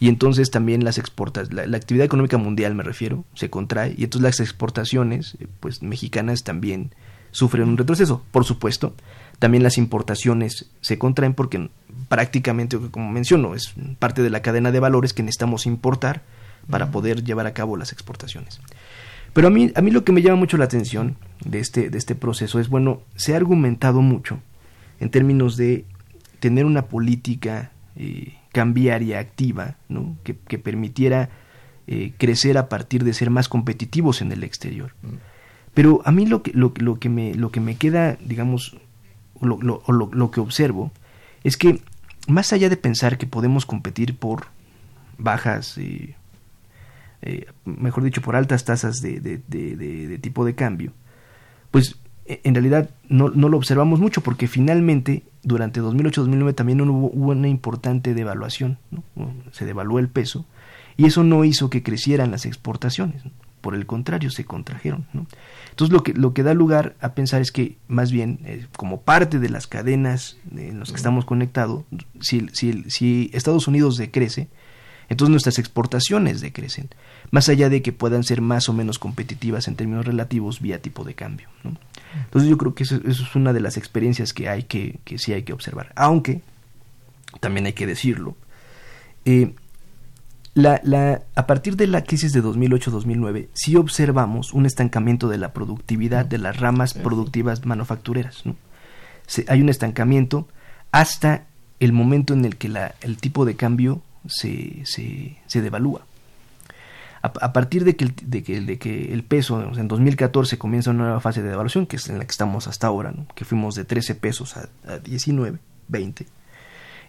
[0.00, 4.22] y entonces también las exportas, la, actividad económica mundial me refiero, se contrae y entonces
[4.22, 6.94] las exportaciones eh, pues mexicanas también
[7.32, 8.22] sufren un retroceso.
[8.30, 8.94] Por supuesto,
[9.40, 11.68] también las importaciones se contraen porque
[12.08, 16.22] prácticamente, como menciono, es parte de la cadena de valores que necesitamos importar
[16.70, 18.58] para poder llevar a cabo las exportaciones.
[19.34, 21.98] Pero a mí, a mí lo que me llama mucho la atención de este, de
[21.98, 24.40] este proceso es, bueno, se ha argumentado mucho
[25.02, 25.84] en términos de
[26.38, 30.16] tener una política eh, cambiaria activa, ¿no?
[30.22, 31.28] que, permitiera
[31.88, 34.94] eh, crecer a partir de ser más competitivos en el exterior.
[35.02, 35.14] Mm.
[35.74, 38.76] Pero a mí lo que, lo, que, me, lo que me queda, digamos,
[39.34, 40.92] o lo, lo, que observo,
[41.42, 41.80] es que
[42.28, 44.46] más allá de pensar que podemos competir por
[45.18, 46.14] bajas, eh,
[47.64, 50.92] mejor dicho, por altas tasas de, de, de, tipo de cambio,
[51.72, 57.32] pues en realidad no, no, lo observamos mucho porque finalmente durante 2008-2009 también hubo, hubo,
[57.32, 59.02] una importante devaluación, ¿no?
[59.50, 60.46] se devaluó el peso
[60.96, 63.22] y eso no hizo que crecieran las exportaciones,
[63.60, 65.06] por el contrario, se contrajeron.
[65.70, 69.00] Entonces lo que, lo que da lugar a pensar es que más bien eh, como
[69.02, 71.84] parte de las cadenas en las que estamos conectados,
[72.20, 74.48] si, si, si Estados Unidos decrece,
[75.08, 76.88] entonces nuestras exportaciones decrecen,
[77.32, 81.02] más allá de que puedan ser más o menos competitivas en términos relativos vía tipo
[81.02, 81.48] de cambio.
[81.64, 81.76] ¿no?
[82.24, 85.18] Entonces yo creo que eso, eso, es una de las experiencias que hay que, que
[85.18, 85.92] sí hay que observar.
[85.96, 86.42] Aunque,
[87.40, 88.36] también hay que decirlo,
[89.24, 89.54] eh,
[90.52, 95.54] la, la, a partir de la crisis de 2008-2009 sí observamos un estancamiento de la
[95.54, 98.44] productividad de las ramas productivas manufactureras.
[98.44, 98.56] ¿no?
[99.26, 100.48] Se, hay un estancamiento
[100.90, 101.46] hasta
[101.80, 106.02] el momento en el que la, el tipo de cambio se, se, se devalúa.
[107.22, 111.40] A, partir de que, el, de, que, el peso en 2014 comienza una nueva fase
[111.40, 114.56] de devaluación, que es en la que estamos hasta ahora, que fuimos de 13 pesos
[114.56, 116.26] a, a 19, 20.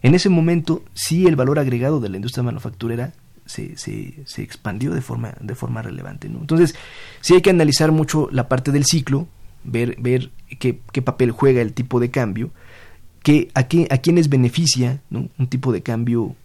[0.03, 3.13] En ese momento sí el valor agregado de la industria manufacturera
[3.45, 6.27] se, se, se, expandió de forma, de forma relevante.
[6.27, 6.75] Entonces,
[7.21, 9.27] sí hay que analizar mucho la parte del ciclo,
[9.63, 12.51] ver, ver qué, qué papel juega el tipo de cambio,
[13.23, 16.35] que, a, qué, a quiénes beneficia un tipo de cambio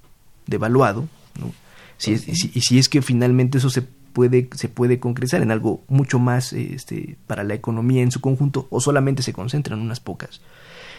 [0.46, 1.52] devaluado, ¿no?
[1.98, 5.50] Si es, si, y si es que finalmente eso se puede, se puede concretar en
[5.50, 9.82] algo mucho más este, para la economía en su conjunto o solamente se concentra en
[9.82, 10.40] unas pocas.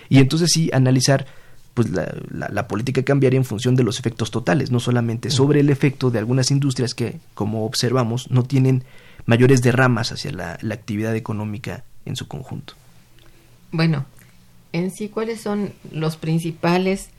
[0.07, 1.25] Y entonces sí analizar
[1.73, 5.61] pues la, la, la, política cambiaría en función de los efectos totales, no solamente sobre
[5.61, 8.83] el efecto de algunas industrias que, como observamos, no tienen
[9.25, 12.73] mayores derramas hacia la, la actividad económica en su conjunto.
[13.71, 14.05] Bueno,
[14.73, 17.09] en sí, ¿cuáles son los principales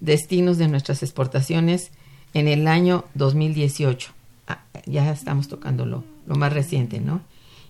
[0.00, 1.90] destinos de nuestras exportaciones
[2.38, 4.10] en el año 2018?
[4.48, 7.20] Ah, ya estamos tocando lo, lo más reciente, ¿no?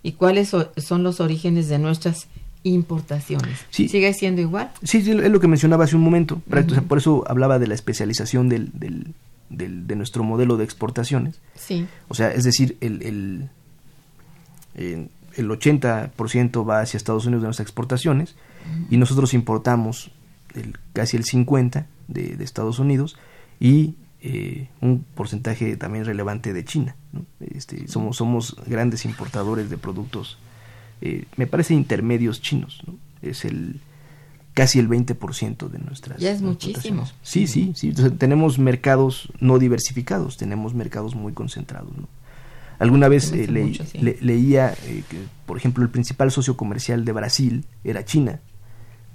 [0.03, 2.29] ¿Y cuáles son los orígenes de nuestras
[2.65, 3.65] importaciones.
[3.71, 3.89] Sí.
[3.89, 4.73] ¿Sigue siendo igual?
[4.83, 6.43] Sí, sí, es lo que mencionaba hace un momento.
[6.47, 6.67] Uh -huh.
[6.67, 9.15] o sea, por eso hablaba de la especialización del, del,
[9.51, 11.37] del, de nuestro modelo de exportaciones.
[11.55, 11.87] Sí.
[12.09, 13.51] O sea, es decir, el, el,
[14.75, 18.87] el, el 80% va hacia Estados Unidos de nuestras exportaciones uh -huh.
[18.91, 20.11] y nosotros importamos
[20.55, 23.17] el, casi el 50% de, de Estados Unidos
[23.61, 23.95] y
[24.29, 26.97] eh, un porcentaje también relevante de China.
[27.13, 27.25] ¿no?
[27.41, 30.39] Este, somos, somos grandes importadores de productos
[31.01, 32.95] eh, me parece intermedios chinos, ¿no?
[33.23, 33.81] Es el
[34.55, 37.05] casi el 20% de nuestras Ya es muchísimo.
[37.21, 42.09] Sí, sí, sí, Entonces, tenemos mercados no diversificados, tenemos mercados muy concentrados, ¿no?
[42.79, 43.99] Alguna vez eh, le, mucho, sí.
[43.99, 48.41] le, leía que, por ejemplo, el principal socio comercial de Brasil era China,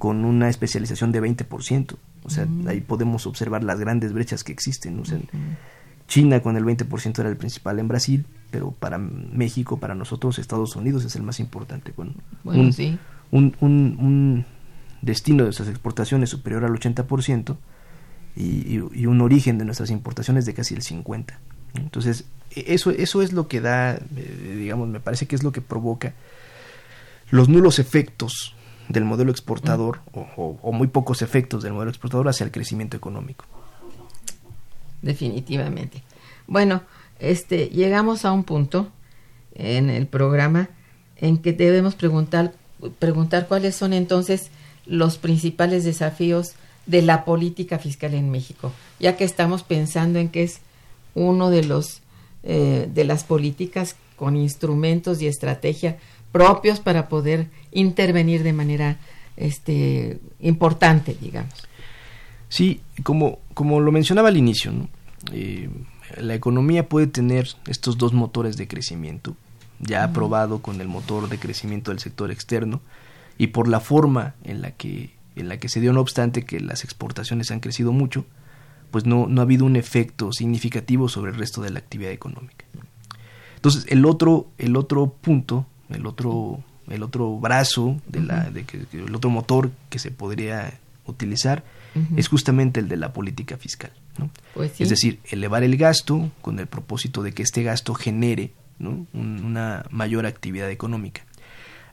[0.01, 1.95] con una especialización de 20%.
[2.23, 2.67] O sea, mm.
[2.67, 4.95] ahí podemos observar las grandes brechas que existen.
[4.95, 5.03] ¿no?
[5.03, 5.19] O sea.
[6.07, 10.75] China con el 20% era el principal en Brasil, pero para México, para nosotros, Estados
[10.75, 11.91] Unidos es el más importante.
[11.91, 12.97] Con bueno, un, sí.
[13.29, 14.45] un, un, un,
[15.03, 17.55] destino de nuestras exportaciones superior al 80%
[18.35, 21.25] y, y, y, un origen de nuestras importaciones de casi el 50%.
[21.75, 25.61] Entonces, eso, eso es lo que da, eh, digamos, me parece que es lo que
[25.61, 26.15] provoca
[27.29, 28.55] los nulos efectos
[28.89, 30.19] del modelo exportador mm.
[30.19, 33.45] o, o, o muy pocos efectos del modelo exportador hacia el crecimiento económico.
[35.01, 36.03] Definitivamente.
[36.47, 36.81] Bueno,
[37.19, 38.89] este, llegamos a un punto
[39.55, 40.69] en el programa
[41.17, 42.53] en que debemos preguntar,
[42.99, 44.49] preguntar cuáles son entonces
[44.85, 46.53] los principales desafíos
[46.87, 50.61] de la política fiscal en México, ya que estamos pensando en que es
[51.13, 52.01] uno de los
[52.43, 55.99] eh, de las políticas con instrumentos y estrategia
[56.31, 58.97] propios para poder intervenir de manera
[59.37, 61.53] este importante, digamos.
[62.49, 64.89] Sí, como, como lo mencionaba al inicio, ¿no?
[65.31, 65.69] eh,
[66.17, 69.35] la economía puede tener estos dos motores de crecimiento,
[69.79, 72.81] ya aprobado con el motor de crecimiento del sector externo
[73.37, 76.59] y por la forma en la que, en la que se dio, no obstante que
[76.59, 78.25] las exportaciones han crecido mucho,
[78.91, 82.65] pues no, no ha habido un efecto significativo sobre el resto de la actividad económica.
[83.55, 86.59] Entonces, el otro, el otro punto, el otro,
[86.89, 91.63] el otro brazo, de la, de que, el otro motor que se podría utilizar,
[91.93, 92.19] Uh -huh.
[92.19, 93.91] es justamente el de la política fiscal.
[94.17, 94.29] ¿no?
[94.53, 94.83] Pues sí.
[94.83, 99.05] Es decir, elevar el gasto con el propósito de que este gasto genere ¿no?
[99.11, 101.25] Un, una mayor actividad económica.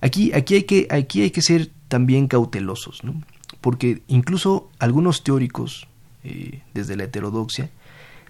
[0.01, 3.21] Aquí, aquí, hay que, aquí hay que ser también cautelosos, ¿no?
[3.61, 5.89] porque incluso algunos teóricos,
[6.25, 7.71] eh, desde la heterodoxia,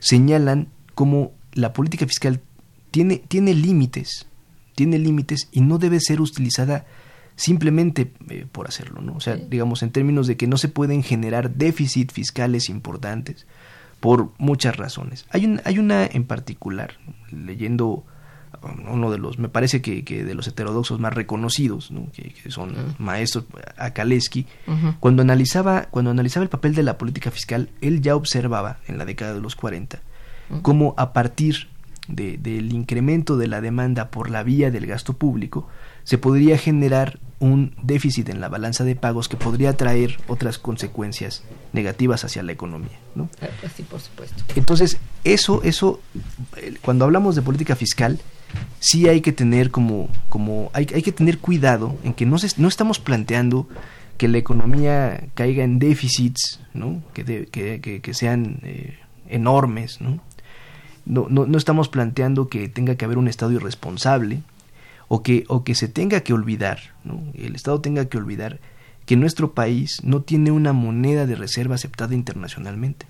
[0.00, 2.40] señalan como la política fiscal
[2.90, 4.26] tiene, tiene límites,
[4.78, 6.86] tiene límites y no debe ser utilizada
[7.34, 9.14] simplemente eh, por hacerlo, ¿no?
[9.14, 13.48] O sea, digamos, en términos de que no se pueden generar déficit fiscales importantes
[13.98, 15.26] por muchas razones.
[15.30, 16.92] Hay, un, hay una en particular,
[17.32, 18.04] leyendo
[18.88, 23.46] uno de los, me parece que, de los heterodoxos más reconocidos, que, son maestros
[23.78, 24.46] Akaleski,
[25.00, 29.04] cuando analizaba, cuando analizaba el papel de la política fiscal, él ya observaba en la
[29.04, 29.98] década de los 40
[30.62, 31.66] cómo a partir
[32.08, 35.68] del incremento de la demanda por la vía del gasto público,
[36.04, 41.44] se podría generar un déficit en la balanza de pagos que podría traer otras consecuencias
[41.72, 42.98] negativas hacia la economía.
[43.14, 43.28] ¿no?
[43.42, 44.42] Ah, pues sí, por supuesto.
[44.56, 46.00] Entonces, eso, eso,
[46.82, 48.18] cuando hablamos de política fiscal,
[48.80, 52.48] sí hay que tener como, como hay, hay que tener cuidado en que no, se,
[52.60, 53.68] no estamos planteando
[54.16, 57.02] que la economía caiga en déficits, ¿no?
[57.14, 58.98] que, que, que, sean eh,
[59.28, 60.20] enormes, ¿no?
[61.08, 64.42] No, no, no estamos planteando que tenga que haber un Estado irresponsable,
[65.08, 67.22] o que, o que se tenga que olvidar, ¿no?
[67.34, 68.60] el Estado tenga que olvidar
[69.06, 73.06] que nuestro país no tiene una moneda de reserva aceptada internacionalmente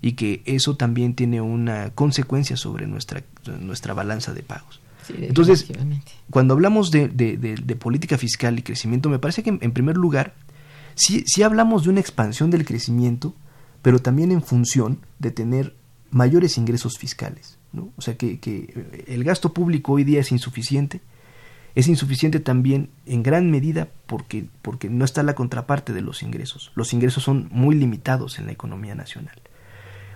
[0.00, 3.22] y que eso también tiene una consecuencia sobre nuestra,
[3.60, 4.80] nuestra balanza de pagos.
[5.14, 5.70] Entonces,
[6.30, 10.34] cuando hablamos de, de, política fiscal y crecimiento, me parece que en, primer lugar,
[10.94, 13.34] sí, sí hablamos de una expansión del crecimiento,
[13.82, 15.74] pero también en función de tener
[16.10, 17.58] mayores ingresos fiscales.
[17.72, 17.90] ¿no?
[17.96, 18.38] O sea que,
[19.06, 21.00] el gasto público hoy día es insuficiente
[21.74, 26.72] es insuficiente también en gran medida porque, porque no está la contraparte de los ingresos.
[26.74, 29.36] Los ingresos son muy limitados en la economía nacional.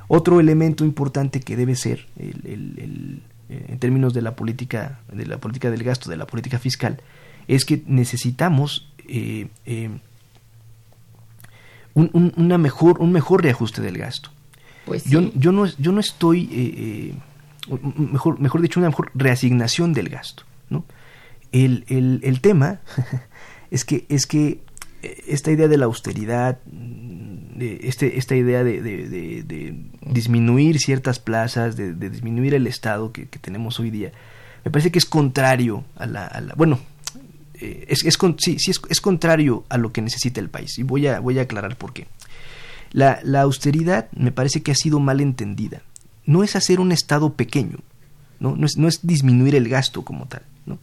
[0.09, 5.71] Otro elemento importante que debe ser eh, en términos de la política de la política
[5.71, 7.01] del gasto, de la política fiscal,
[7.47, 9.91] es que necesitamos eh, eh,
[11.95, 14.31] un, una mejor, un mejor reajuste del gasto.
[14.87, 17.15] Pues yo, yo, no, yo no estoy,
[17.97, 20.45] mejor, mejor dicho, una mejor reasignación del gasto.
[20.71, 20.85] ¿no?
[21.53, 22.81] El, el, el tema
[23.71, 24.61] es que, es que
[25.03, 29.77] eh, esta idea de la austeridad, de este, esta idea de, de,
[30.07, 34.13] disminuir ciertas plazas, de, disminuir el Estado que, tenemos hoy día,
[34.65, 36.55] me parece que es contrario a la...
[36.57, 36.81] bueno,
[37.55, 40.79] eh, es, es, sí, sí es, es, contrario a lo que necesita el país.
[40.79, 42.07] Y voy a, voy a aclarar por qué.
[42.95, 45.83] La, la austeridad me parece que ha sido mal entendida.
[46.25, 47.81] No es hacer un Estado pequeño,
[48.41, 50.43] no, no, es, no es disminuir el gasto como tal.
[50.65, 50.79] ¿no?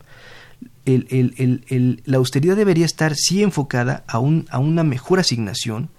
[0.85, 5.89] el, el, el, la austeridad debería estar sí enfocada a, un, a una mejor asignación,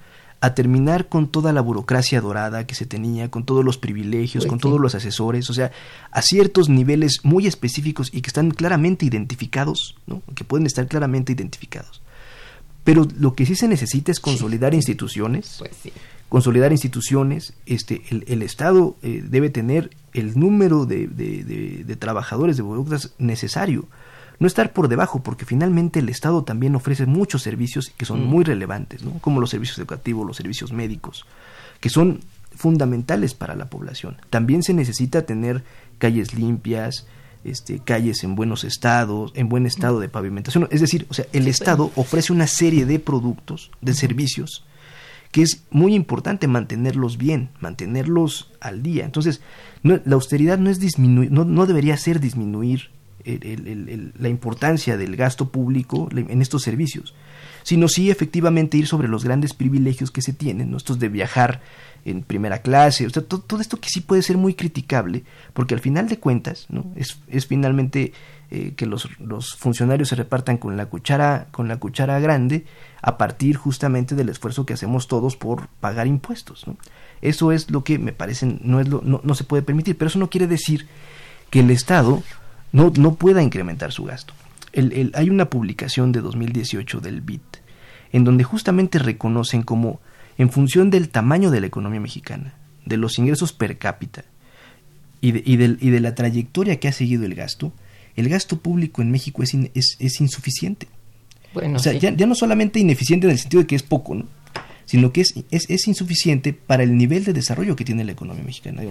[0.40, 4.58] a terminar con toda la burocracia dorada que se tenía, con todos los privilegios, con
[4.58, 5.70] todos los asesores, o sea,
[6.10, 10.20] a ciertos niveles muy específicos y que están claramente identificados, ¿no?
[10.34, 12.01] que pueden estar claramente identificados.
[12.84, 15.72] Pero lo que sí se necesita es consolidar instituciones, pues
[16.28, 21.96] consolidar instituciones, este, el, el Estado eh, debe tener el número de, de, de, de
[21.96, 23.86] trabajadores, de burócratas necesario
[24.42, 28.28] no estar por debajo, porque finalmente el Estado también ofrece muchos servicios que son mm.
[28.28, 29.12] muy relevantes, ¿no?
[29.20, 31.26] como los servicios educativos, los servicios médicos,
[31.78, 32.20] que son
[32.54, 34.16] fundamentales para la población.
[34.30, 35.62] También se necesita tener
[35.98, 37.06] calles limpias,
[37.44, 40.68] este, calles en buenos estados, en buen estado de pavimentación.
[40.70, 44.64] Es decir, o sea, el Estado ofrece una serie de productos, de servicios,
[45.30, 49.04] que es muy importante mantenerlos bien, mantenerlos al día.
[49.04, 49.40] Entonces,
[49.82, 52.90] la austeridad no es disminuir, no, no debería ser disminuir
[53.24, 57.14] la importancia del gasto público en estos servicios,
[57.62, 60.76] sino sí efectivamente ir sobre los grandes privilegios que se tienen, ¿no?
[60.76, 61.60] estos de viajar
[62.04, 65.80] en primera clase, o sea, todo, esto que sí puede ser muy criticable, porque al
[65.80, 68.12] final de cuentas, es, es finalmente
[68.50, 72.64] eh, que los, los, funcionarios se repartan con la cuchara, con la cuchara grande,
[73.00, 76.64] a partir justamente del esfuerzo que hacemos todos por pagar impuestos.
[77.20, 80.08] Eso es lo que me parece no, es lo, no, no se puede permitir, pero
[80.08, 80.88] eso no quiere decir
[81.50, 82.22] que el Estado
[82.72, 84.34] no, no pueda incrementar su gasto.
[84.72, 87.42] El, hay una publicación de 2018 del BIT
[88.12, 90.00] en donde justamente reconocen como
[90.38, 92.54] en función del tamaño de la economía mexicana,
[92.84, 94.24] de los ingresos per cápita
[95.20, 95.42] y de,
[95.80, 97.72] y de, la trayectoria que ha seguido el gasto,
[98.16, 100.88] el gasto público en México es, es, insuficiente.
[101.54, 104.14] Bueno, o sea, ya, ya, no solamente ineficiente en el sentido de que es poco,
[104.14, 104.26] ¿no?
[104.84, 108.82] sino que es, es, insuficiente para el nivel de desarrollo que tiene la economía mexicana.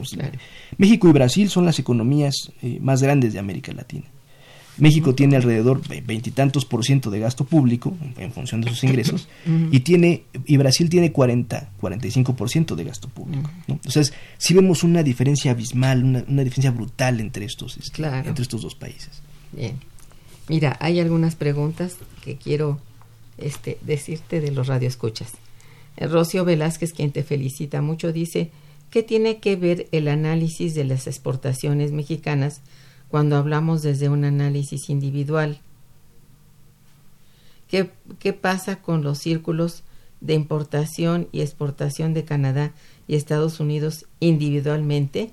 [0.78, 4.06] México y Brasil son las economías eh, más grandes de América Latina.
[4.82, 9.30] México tiene alrededor de veintitantos por ciento de gasto público en, función de sus ingresos
[9.72, 13.52] y tiene y Brasil tiene 40, 45 por ciento de gasto público.
[13.68, 18.74] Entonces, sí vemos una diferencia abismal, una, diferencia brutal entre estos, este, entre estos dos
[18.74, 19.22] países.
[19.52, 19.76] Bien.
[20.50, 22.80] Mira, hay algunas preguntas que quiero
[23.38, 25.34] este, decirte de los radioescuchas.
[25.96, 28.50] Rocio Velázquez, quien te felicita mucho, dice,
[28.90, 32.62] ¿qué tiene que ver el análisis de las exportaciones mexicanas
[33.12, 35.60] cuando hablamos desde un análisis individual?
[37.68, 39.84] ¿Qué, qué pasa con los círculos
[40.22, 42.72] de importación y exportación de Canadá
[43.08, 45.32] y Estados Unidos individualmente?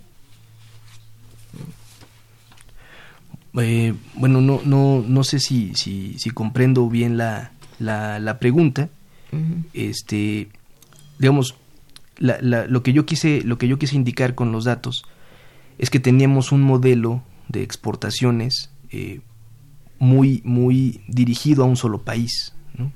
[3.55, 8.89] Eh, bueno, no, no, no sé si, si, si comprendo bien la, la, la pregunta.
[9.72, 10.49] Este,
[11.18, 11.55] digamos,
[12.16, 15.05] la, la, lo que yo quise, lo que yo quise indicar con los datos
[15.79, 19.20] es que teníamos un modelo de exportaciones eh,
[19.99, 22.55] muy, muy dirigido a un solo país.
[22.76, 22.92] ¿no?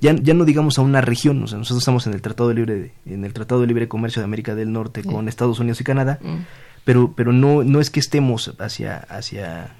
[0.00, 2.54] Ya, ya no digamos a una región, o sea, nosotros estamos en el Tratado de
[2.54, 5.08] Libre, en el Tratado de Libre Comercio de América del Norte Sí.
[5.08, 6.36] con Estados Unidos y Canadá, Mm.
[6.84, 9.74] pero, pero no, no es que estemos hacia, hacia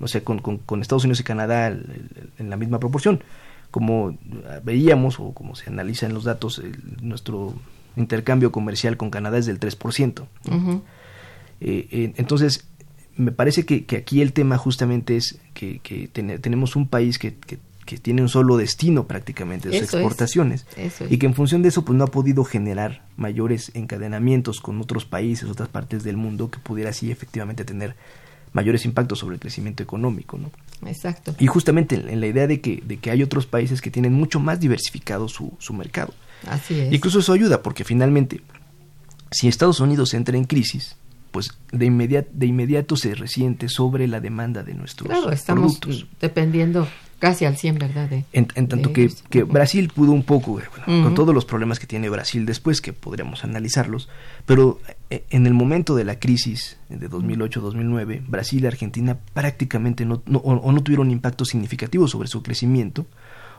[0.00, 3.22] o sea, con, con, con Estados Unidos y Canadá en la misma proporción.
[3.70, 4.16] Como
[4.62, 7.54] veíamos o como se analiza en los datos, el- nuestro
[7.96, 10.26] intercambio comercial con Canadá es del 3%.
[10.48, 10.56] ¿no?
[10.56, 10.82] Ujú.
[11.60, 12.68] Eh, eh, entonces,
[13.16, 17.18] me parece que, que aquí el tema justamente es que, que tene- tenemos un país
[17.18, 17.58] que, que-
[18.02, 20.94] tiene un solo destino prácticamente de sus Eso exportaciones es.
[21.08, 25.04] y que en función de eso pues no ha podido generar mayores encadenamientos con otros
[25.04, 27.94] países, otras partes del mundo que pudiera así efectivamente tener
[28.52, 30.50] mayores impactos sobre el crecimiento económico, ¿no?
[30.88, 31.36] Exacto.
[31.38, 34.12] Y justamente en, en la idea de que, de que hay otros países que tienen
[34.14, 36.12] mucho más diversificado su, su mercado.
[36.48, 36.92] Así es.
[36.92, 38.40] Incluso eso ayuda porque finalmente,
[39.30, 40.96] si Estados Unidos entra en crisis,
[41.36, 46.06] pues de, inmediato de inmediato se resiente sobre la demanda de nuestros Claro, estamos productos.
[46.18, 48.08] dependiendo casi al 100, ¿verdad?
[48.08, 49.10] De, En, en tanto que,
[49.44, 53.44] Brasil pudo un poco, eh, con todos los problemas que tiene Brasil después, que podríamos
[53.44, 54.08] analizarlos,
[54.46, 54.80] pero
[55.10, 60.38] eh, en el momento de la crisis de 2008-2009, Brasil y Argentina prácticamente no, no-
[60.38, 63.06] o, o no tuvieron impacto significativo sobre su crecimiento,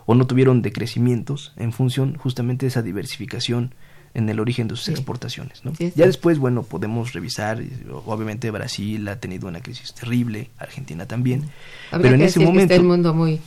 [0.07, 3.73] o no tuvieron decrecimientos en función justamente de esa diversificación
[4.17, 4.91] en el origen de sus Sí.
[4.91, 5.63] exportaciones.
[5.63, 5.73] ¿no?
[5.75, 5.99] Sí, está.
[5.99, 7.61] Ya después, bueno, podemos revisar,
[8.05, 11.43] obviamente Brasil ha tenido una crisis terrible, Argentina también,
[11.91, 12.61] Habría pero en ese momento...
[12.73, 13.39] está el mundo muy,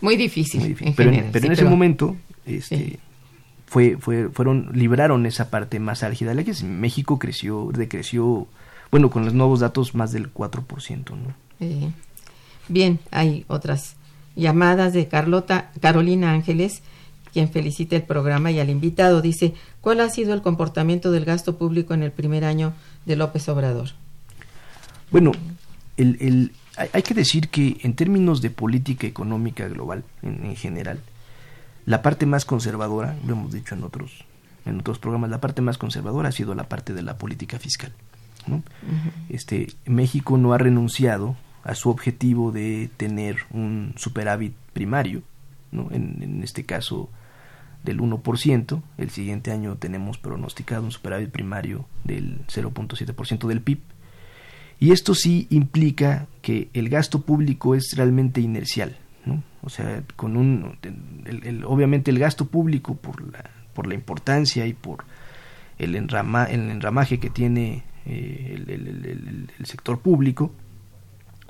[0.00, 0.88] muy difícil, Muy difícil.
[0.88, 2.16] en pero, en- pero ese momento
[2.46, 2.98] este,
[3.66, 6.64] fue, fue, fueron, libraron esa parte más álgida de la crisis.
[6.64, 8.46] México creció, decreció,
[8.90, 11.34] bueno, con los nuevos datos, más del 4%, ¿no?
[11.60, 11.90] Eh,
[12.68, 13.96] bien, hay otras
[14.36, 16.82] llamadas de Carlota, Carolina Ángeles,
[17.32, 19.20] quien felicita el programa y al invitado.
[19.20, 19.54] Dice,
[19.84, 22.72] ¿cuál ha sido el comportamiento del gasto público en el primer año
[23.04, 23.90] de López Obrador?
[25.10, 25.32] Bueno,
[25.98, 26.52] el, el,
[26.92, 31.00] hay, que decir que en términos de política económica global, en, en general,
[31.84, 34.24] la parte más conservadora, lo hemos dicho en otros,
[34.64, 37.92] en otros programas, la parte más conservadora ha sido la parte de la política fiscal.
[38.46, 38.62] ¿no?
[39.28, 45.22] este, México no ha renunciado a su objetivo de tener un superávit primario,
[45.72, 45.88] ¿no?
[45.90, 47.10] en, en este caso
[47.84, 53.78] del 1%, el siguiente año tenemos pronosticado un superávit primario del 0.7% del PIB,
[54.80, 59.42] y esto sí implica que el gasto público es realmente inercial, ¿no?
[59.62, 60.76] O sea, con un,
[61.26, 65.04] el- el- obviamente el gasto público por la, por la importancia y por
[65.78, 68.54] el, enrama, el enramaje que tiene eh,
[69.58, 70.52] el, sector público,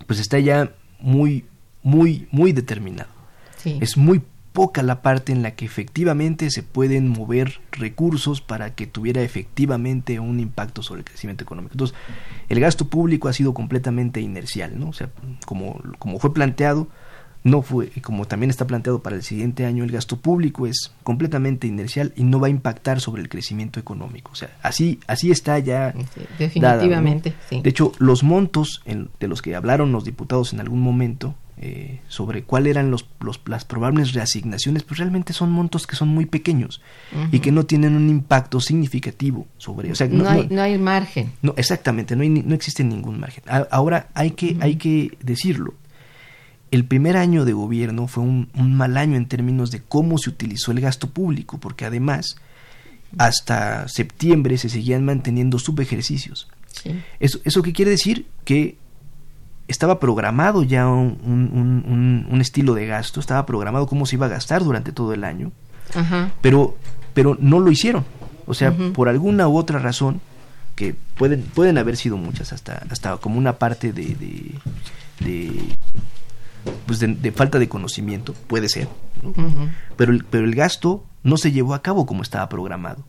[0.06, 1.44] pues está ya muy,
[1.82, 3.10] muy, muy determinado.
[3.56, 3.78] Sí.
[3.80, 4.20] Es muy
[4.54, 10.20] poca la parte en la que efectivamente se pueden mover recursos para que tuviera efectivamente
[10.20, 11.72] un impacto sobre el crecimiento económico.
[11.74, 11.96] Entonces,
[12.48, 14.90] el gasto público ha sido completamente inercial, ¿no?
[14.90, 15.10] O sea,
[15.44, 16.86] como, como fue planteado,
[17.42, 20.92] no fue, y como también está planteado para el siguiente año, el gasto público es
[21.02, 24.30] completamente inercial y no va a impactar sobre el crecimiento económico.
[24.32, 27.48] O sea, así, así está ya Sí, definitivamente, dada, ¿no?
[27.50, 27.60] sí.
[27.60, 31.34] De hecho, los montos en- de los que hablaron los diputados en algún momento
[31.66, 36.08] eh, sobre cuáles eran los, los- las probables reasignaciones, pues realmente son montos que son
[36.08, 36.82] muy pequeños
[37.32, 39.90] y que no tienen un impacto significativo sobre...
[39.90, 41.32] O sea, no, hay, no hay margen.
[41.40, 43.42] no, exactamente, no, hay no existe ningún margen.
[43.48, 45.72] A- Ahora hay que, hay que decirlo.
[46.70, 50.28] El primer año de gobierno fue un, un mal año en términos de cómo se
[50.30, 52.36] utilizó el gasto público, porque además
[53.16, 56.48] hasta septiembre se seguían manteniendo subejercicios.
[56.72, 56.90] Sí.
[57.20, 58.26] ¿Eso, ¿Eso qué quiere decir?
[58.44, 58.76] Que
[59.68, 64.16] estaba programado ya un, un- un- un- un estilo de gasto, estaba programado cómo se
[64.16, 65.52] iba a gastar durante todo el año,
[65.94, 66.30] Ajá.
[66.40, 66.76] pero,
[67.14, 68.04] pero no lo hicieron.
[68.46, 70.20] O sea, por alguna u otra razón,
[70.74, 74.54] que pueden, pueden haber sido muchas, hasta, hasta como una parte de, de,
[75.20, 75.52] de,
[76.86, 78.88] pues de, de falta de conocimiento, puede ser,
[79.96, 83.02] pero, el, pero el gasto no se llevó a cabo como estaba programado.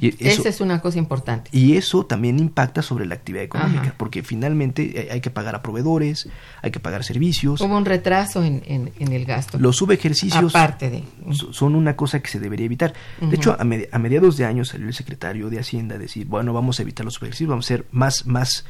[0.00, 1.48] Y eso- Esa es una cosa importante.
[1.52, 3.94] Y eso también impacta sobre la actividad económica, Ajá.
[3.96, 6.28] porque finalmente eh, hay que pagar a proveedores,
[6.62, 7.60] hay que pagar servicios.
[7.60, 9.58] Hubo un retraso en, en, en el gasto.
[9.58, 11.04] Los subejercicios Aparte de...
[11.34, 12.92] so- son una cosa que se debería evitar.
[13.20, 16.78] De hecho, a mediados de año salió el secretario de Hacienda a decir, bueno, vamos
[16.78, 18.64] a evitar los subejercicios, vamos a ser más, más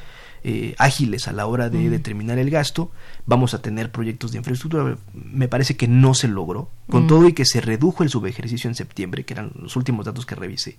[0.44, 2.90] eh, ágiles a la hora de determinar el gasto,
[3.26, 4.96] vamos a tener proyectos de infraestructura.
[5.14, 8.74] Me parece que no se logró, con todo y que se redujo el subejercicio en
[8.74, 10.78] septiembre, que eran los últimos datos que revisé.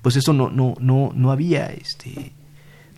[0.00, 2.32] Pues eso no, no, no, no había este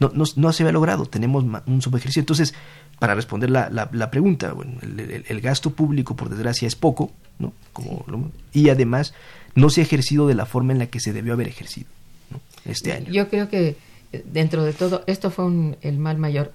[0.00, 2.20] no, no, no se había logrado, tenemos un subejercicio.
[2.20, 2.52] Entonces,
[2.98, 6.74] para responder la, la, la pregunta, bueno, el, el- el gasto público, por desgracia, es
[6.74, 7.52] poco, ¿no?
[7.72, 9.14] Como lo- y además
[9.54, 11.86] no se ha ejercido de la forma en la que se debió haber ejercido
[12.30, 12.40] ¿no?
[12.64, 13.12] este año.
[13.12, 13.76] Yo creo que
[14.24, 16.52] dentro de todo esto fue un- el mal mayor,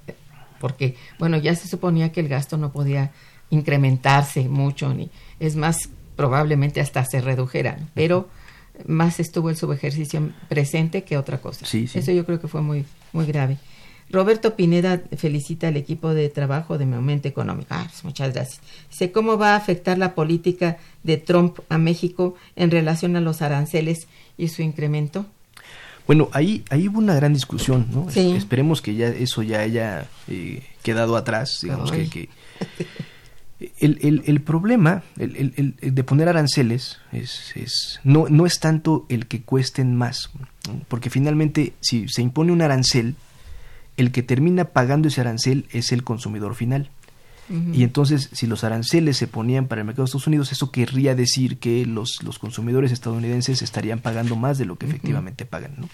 [0.59, 3.11] porque, bueno, ya se suponía que el gasto no podía
[3.49, 8.27] incrementarse mucho, ni es más, probablemente hasta se redujera, pero
[8.87, 11.65] más estuvo el subejercicio presente que otra cosa.
[11.65, 11.99] Sí, sí.
[11.99, 13.57] Eso yo creo que fue muy, muy grave.
[14.11, 17.67] Roberto Pineda felicita al equipo de trabajo de Momento Económico.
[17.69, 18.59] Ah, pues muchas gracias.
[18.89, 23.41] Dice, ¿cómo va a afectar la política de Trump a México en relación a los
[23.43, 25.25] aranceles y su incremento?
[26.09, 28.09] Bueno, ahí, ahí hubo una gran discusión, ¿no?
[28.09, 28.31] Sí.
[28.35, 32.07] Esperemos que ya eso ya haya eh, quedado atrás, digamos Ay.
[32.09, 32.27] que...
[32.27, 32.29] que-
[33.79, 38.47] el, el- el problema el, el- el- el de poner aranceles es, es- no, no
[38.47, 40.31] es tanto el que cuesten más,
[40.67, 40.81] ¿no?
[40.87, 43.15] porque finalmente si se impone un arancel,
[43.97, 46.89] el que termina pagando ese arancel es el consumidor final.
[47.73, 51.15] Y entonces, si los aranceles se ponían para el mercado de Estados Unidos, eso querría
[51.15, 55.73] decir que los, los consumidores estadounidenses estarían pagando más de lo que efectivamente pagan.
[55.77, 55.89] ¿no?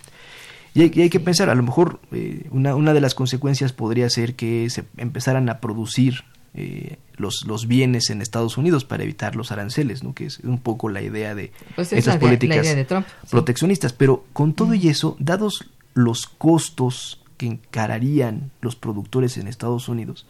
[0.73, 3.71] Y, hay, y hay que pensar, a lo mejor eh, una, una de las consecuencias
[3.71, 9.03] podría ser que se empezaran a producir eh, los, los bienes en Estados Unidos para
[9.03, 10.13] evitar los aranceles, ¿no?
[10.13, 13.07] que es un poco la idea de Pues es estas la políticas idea de Trump,
[13.23, 13.31] sí.
[13.31, 13.93] proteccionistas.
[13.93, 20.25] Pero con todo y eso, dados los costos que encararían los productores en Estados Unidos,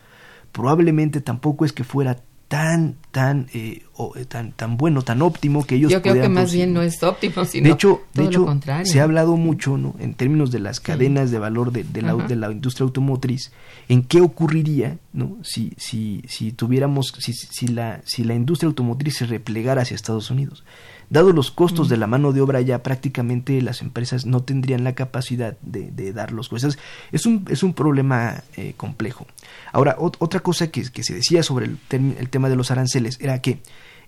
[0.56, 5.66] probablemente tampoco es que fuera tan tan eh, o, eh, tan tan bueno tan óptimo
[5.66, 8.24] que ellos Yo creo que más producir, bien no es óptimo, sino de hecho de
[8.24, 8.86] hecho lo contrario.
[8.86, 12.16] se ha hablado mucho no en términos de las cadenas de valor de, de la,
[12.16, 13.52] de la industria automotriz
[13.90, 19.18] en qué ocurriría no si si si tuviéramos si, si la si la industria automotriz
[19.18, 20.64] se replegara hacia Estados Unidos
[21.10, 24.96] Dado los costos de la mano de obra ya prácticamente las empresas no tendrían la
[24.96, 26.78] capacidad de, de dar los cosas.
[27.12, 29.28] Es un, es un problema eh, complejo.
[29.72, 33.18] Ahora, ot- otra cosa que, que se decía sobre el, el tema de los aranceles
[33.22, 33.60] era que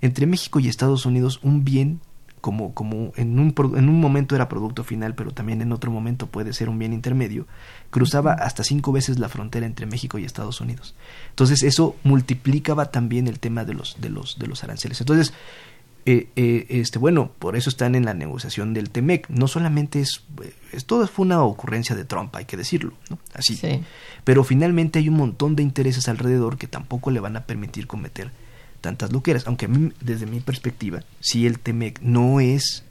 [0.02, 2.00] entre México y Estados Unidos un bien
[2.42, 6.28] como, como en, un, en un momento era producto final, pero también en otro momento
[6.28, 7.48] puede ser un bien intermedio,
[7.90, 10.96] cruzaba hasta cinco veces la frontera entre México y Estados Unidos.
[11.30, 15.02] Entonces eso multiplicaba también el tema de los, de los, de los aranceles.
[15.02, 15.34] Entonces,
[16.10, 19.30] eh, eh, este, bueno, por eso están en la negociación del TEMEC.
[19.30, 20.24] No solamente es,
[20.72, 23.20] es- todo fue una ocurrencia de Trump, hay que decirlo, ¿no?
[23.34, 23.56] Así.
[23.58, 23.82] Sí.
[24.24, 28.32] Pero finalmente hay un montón de intereses alrededor que tampoco le van a permitir cometer
[28.82, 29.48] tantas loqueras.
[29.48, 32.84] Aunque a mí, desde mi perspectiva, si el TEMEC no es,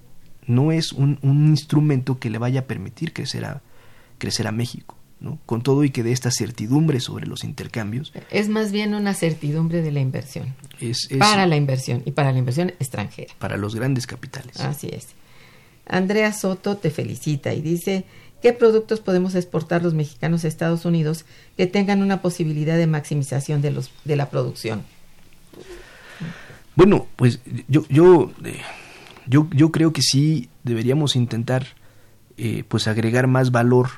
[0.46, 3.62] no es un, un instrumento que le vaya a permitir crecer a,
[4.18, 5.38] crecer a México, ¿no?
[5.46, 9.82] Con todo y que dé esta certidumbre sobre los intercambios, Es más bien una certidumbre
[9.82, 10.54] de la inversión.
[10.80, 13.32] es, es Para la inversión y para la inversión extranjera.
[13.38, 14.60] para los grandes capitales.
[14.60, 15.08] Así es.
[15.86, 18.04] Andrea Soto te felicita y dice,
[18.42, 21.24] ¿qué productos podemos exportar los mexicanos a Estados Unidos
[21.56, 24.82] que tengan una posibilidad de maximización de, los, de la producción?
[26.74, 28.60] Bueno, pues yo, yo, eh,
[29.26, 31.66] yo, yo creo que sí deberíamos intentar
[32.36, 33.88] eh, pues agregar más valor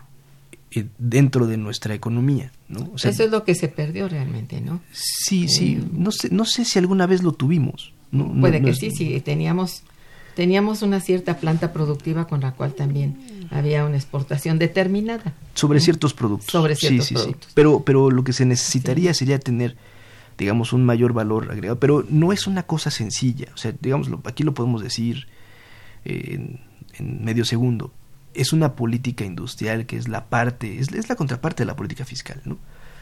[0.73, 2.91] eh, dentro de nuestra economía, ¿no?
[2.95, 4.81] O sea, Eso es lo que se perdió realmente, ¿no?
[4.93, 7.93] sí, sí, no sé, no sé si alguna vez lo tuvimos.
[8.11, 9.83] No, Puede no que sí, sí, teníamos,
[10.35, 13.17] teníamos una cierta planta productiva con la cual también
[13.51, 15.35] había una exportación determinada.
[15.55, 16.51] Sobre ciertos productos.
[16.51, 17.21] Sobre Sí, ciertos sí, sí.
[17.23, 17.53] productos.
[17.55, 19.77] Pero, pero lo que se necesitaría sería tener,
[20.39, 21.79] digamos, un mayor valor agregado.
[21.81, 23.49] Pero no es una cosa sencilla.
[23.55, 25.27] O sea, digamos, aquí lo podemos decir
[26.05, 26.61] eh, en,
[26.99, 27.93] en medio segundo.
[28.41, 32.05] Es una política industrial que es la parte, es, es la contraparte de la política
[32.05, 32.57] fiscal, ¿no?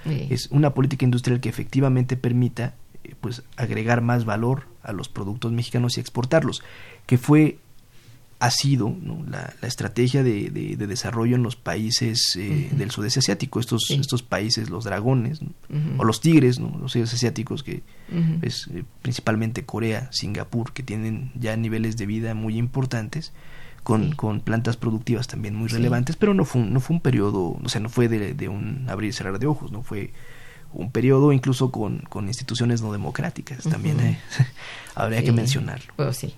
[0.05, 0.29] Sí.
[0.31, 2.75] Es una política industrial que efectivamente permita
[3.05, 6.63] eh, pues agregar más valor a los productos mexicanos y exportarlos,
[7.07, 7.59] que fue
[8.39, 9.25] ha sido ¿no?
[9.31, 13.85] la, la estrategia de, de- de desarrollo en los países eh, del sudeste asiático, estos,
[13.89, 13.95] Sí.
[13.95, 15.41] estos países, los dragones,
[15.97, 16.77] o los tigres, ¿no?
[16.79, 17.83] los tigres asiáticos, que
[18.43, 23.33] es eh, principalmente Corea, Singapur, que tienen ya niveles de vida muy importantes,
[23.87, 24.17] con, Sí.
[24.17, 25.77] con plantas productivas también muy Sí.
[25.77, 28.49] relevantes, pero no fue, un, no fue un periodo, o sea, no fue de, de
[28.49, 30.13] un abrir y cerrar de ojos, no fue
[30.73, 34.19] un periodo incluso con, con instituciones no democráticas, también eh,
[34.97, 35.93] habría que mencionarlo.
[35.95, 36.35] Pues sí.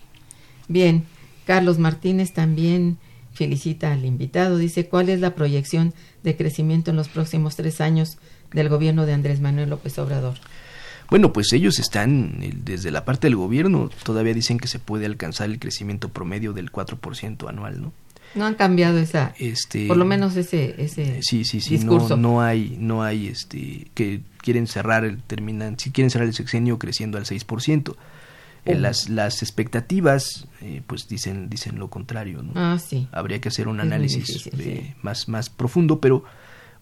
[0.68, 1.04] Bien,
[1.46, 2.98] Carlos Martínez también
[3.32, 4.58] felicita al invitado.
[4.58, 8.18] Dice, ¿cuál es la proyección de crecimiento en los próximos tres años
[8.52, 10.34] del gobierno de Andrés Manuel López Obrador?
[11.10, 15.06] Bueno, pues ellos están, eh, desde la parte del gobierno, todavía dicen que se puede
[15.06, 17.92] alcanzar el crecimiento promedio del 4% anual, ¿no?
[18.34, 22.16] No han cambiado esa, Este, por lo menos ese, ese Eh, sí, sí, sí, discurso.
[22.16, 26.34] no, no hay, no hay, este, que quieren cerrar el, terminan, si quieren cerrar el
[26.34, 27.92] sexenio creciendo al 6%.
[28.66, 28.78] Eh, Oh.
[28.78, 32.52] las, las expectativas, eh, pues dicen, dicen lo contrario, ¿no?
[32.54, 33.08] Ah, sí.
[33.12, 34.94] Habría que hacer un Es análisis difícil, sí.
[35.00, 36.22] más, más profundo, pero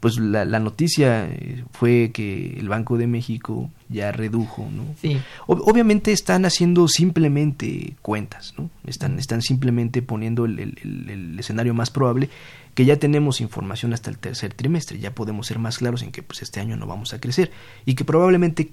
[0.00, 4.84] pues la, la noticia eh, fue que el Banco de México ya redujo, ¿no?
[5.00, 5.18] Sí.
[5.46, 8.68] Ob- obviamente están haciendo simplemente cuentas, ¿no?
[8.86, 12.28] Están, están simplemente poniendo el, el- el- el escenario más probable,
[12.74, 16.22] que ya tenemos información hasta el tercer trimestre, ya podemos ser más claros en que
[16.22, 17.50] pues este año no vamos a crecer
[17.86, 18.70] y que probablemente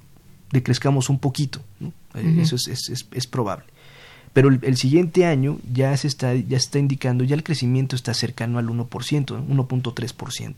[0.52, 1.94] decrezcamos un poquito, ¿no?
[2.16, 2.40] Eh.
[2.42, 3.66] Eso es, es, es- es probable.
[4.34, 7.96] Pero el, el siguiente año ya se está, ya se está indicando, ya el crecimiento
[7.96, 8.88] está cercano al 1%,
[9.48, 10.56] 1.3%.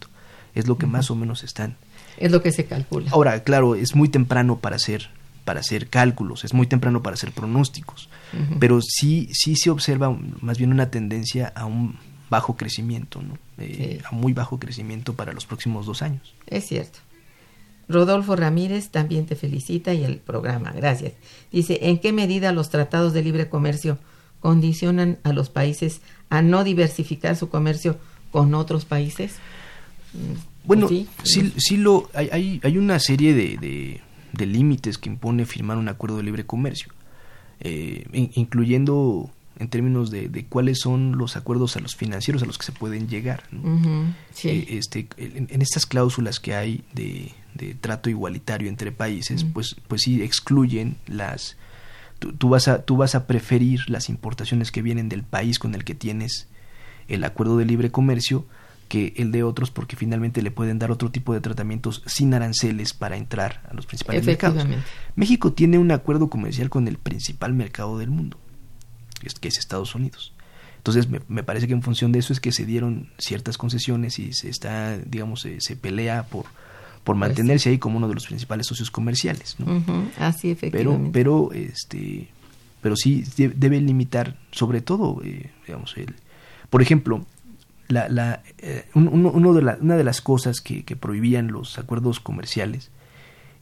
[0.56, 1.76] Es lo que más o menos están
[2.18, 3.12] Es lo que se calcula.
[3.12, 5.10] Ahora, claro, es muy temprano para hacer
[5.44, 8.10] para hacer cálculos, es muy temprano para hacer pronósticos,
[8.60, 10.10] pero sí sí se observa
[10.42, 11.98] más bien una tendencia a un
[12.32, 13.38] bajo crecimiento, ¿no?
[13.60, 14.06] Eh, Sí.
[14.10, 16.34] a muy bajo crecimiento para los próximos dos años.
[16.48, 16.98] Es cierto.
[17.88, 21.14] Rodolfo Ramírez también te felicita y el programa, gracias.
[21.52, 24.00] Dice, ¿en qué medida los tratados de libre comercio
[24.40, 27.98] condicionan a los países a no diversificar su comercio
[28.32, 29.36] con otros países?
[30.16, 30.88] Mm, Bueno,
[31.24, 34.02] sí, sí, lo hay, hay, una serie de, de,
[34.34, 36.92] de límites que impone firmar un acuerdo de libre comercio,
[37.60, 42.46] eh, in- incluyendo en términos de, de cuáles son los acuerdos a los financieros a
[42.46, 43.44] los que se pueden llegar.
[44.34, 44.50] sí.
[44.50, 49.76] eh, este, en, en estas cláusulas que hay de, de trato igualitario entre países, pues,
[49.88, 51.56] pues sí excluyen las...
[52.20, 55.76] Tú, tú vas a, tú vas a preferir las importaciones que vienen del país con
[55.76, 56.48] el que tienes
[57.08, 58.46] el acuerdo de libre comercio
[58.88, 62.94] que el de otros porque finalmente le pueden dar otro tipo de tratamientos sin aranceles
[62.94, 64.66] para entrar a los principales mercados.
[65.16, 68.38] México tiene un acuerdo comercial con el principal mercado del mundo,
[69.42, 70.34] que es, Estados Unidos.
[70.78, 74.20] Entonces, me, me parece que en función de eso es que se dieron ciertas concesiones
[74.20, 76.44] y se está, digamos, se, se pelea por,
[77.04, 79.56] por Pues mantenerse ahí como uno de los principales socios comerciales.
[79.58, 79.84] ¿no?
[80.20, 81.10] Así, pero, efectivamente.
[81.12, 82.28] pero, este,
[82.82, 86.14] pero sí de- debe limitar, sobre todo, eh, digamos, el,
[86.70, 87.26] por ejemplo,
[87.88, 91.78] la, la, eh, un- uno, de la- una de las cosas que, que prohibían los
[91.78, 92.92] acuerdos comerciales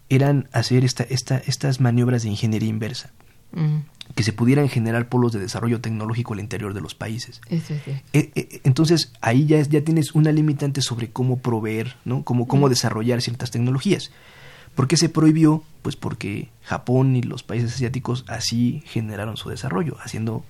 [0.09, 3.11] eran hacer esta, esta, estas maniobras de ingeniería inversa,
[3.53, 3.83] Ujú,
[4.15, 7.39] que se pudieran generar polos de desarrollo tecnológico al interior de los países.
[7.49, 8.03] Eso es cierto.
[8.13, 12.23] Eh, eh, entonces ahí ya, es- ya tienes una limitante sobre cómo proveer, ¿no?
[12.23, 14.11] Cómo, cómo desarrollar ciertas tecnologías.
[14.75, 15.63] ¿Por qué se prohibió?
[15.83, 20.43] Pues porque Japón y los países asiáticos así generaron su desarrollo, haciendo,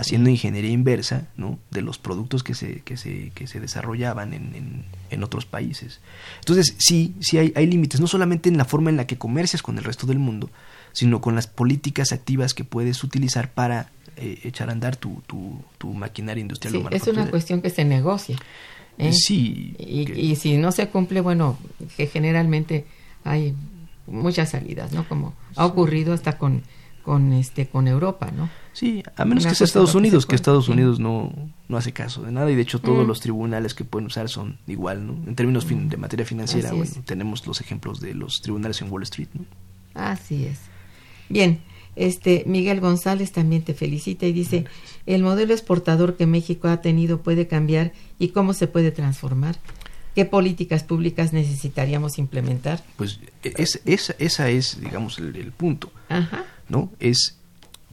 [0.00, 1.58] haciendo ingeniería inversa ¿no?
[1.70, 6.00] de los productos que se, que se, que se desarrollaban en, en, en otros países.
[6.40, 9.62] Entonces sí, sí hay, hay límites, no solamente en la forma en la que comercias
[9.62, 10.50] con el resto del mundo,
[10.92, 15.62] sino con las políticas activas que puedes utilizar para eh, echar a andar tu, tu,
[15.78, 16.72] tu maquinaria industrial.
[16.74, 18.36] Sí, es una cuestión que se negocia.
[18.98, 19.12] ¿eh?
[19.12, 21.58] Sí, Y, que- y si no se cumple, bueno,
[21.96, 22.86] que generalmente
[23.24, 23.54] hay
[24.06, 25.06] muchas salidas, ¿no?
[25.08, 26.62] Como ha ocurrido hasta con,
[27.10, 28.48] con, este, con Europa, ¿no?
[28.72, 30.70] Sí, a menos Una que sea Estados que Unidos, que Estados sí.
[30.70, 31.32] Unidos no,
[31.68, 33.08] no hace caso de nada y de hecho todos Mm.
[33.08, 35.14] los tribunales que pueden usar son igual, ¿no?
[35.26, 37.04] En términos fin- de materia financiera, Así bueno, es.
[37.04, 39.44] tenemos los ejemplos de los tribunales en Wall Street, ¿no?
[39.94, 40.60] Así es.
[41.28, 41.58] Bien,
[41.96, 44.66] este Miguel González también te felicita y dice,
[45.04, 49.56] el modelo exportador que México ha tenido puede cambiar y cómo se puede transformar.
[50.20, 52.84] ¿Qué políticas públicas necesitaríamos implementar?
[52.96, 53.80] Pues e- es,
[54.18, 56.44] esa, es, digamos, el, el punto, Ajá.
[56.68, 56.90] ¿no?
[57.00, 57.38] Es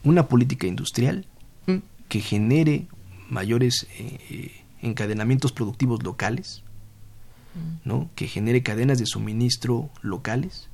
[0.03, 1.25] una política industrial
[1.67, 1.77] Mm,
[2.09, 2.87] que genere
[3.29, 4.51] mayores eh, eh,
[4.81, 6.63] encadenamientos productivos locales,
[7.85, 8.09] ¿no?
[8.15, 10.67] que genere cadenas de suministro locales,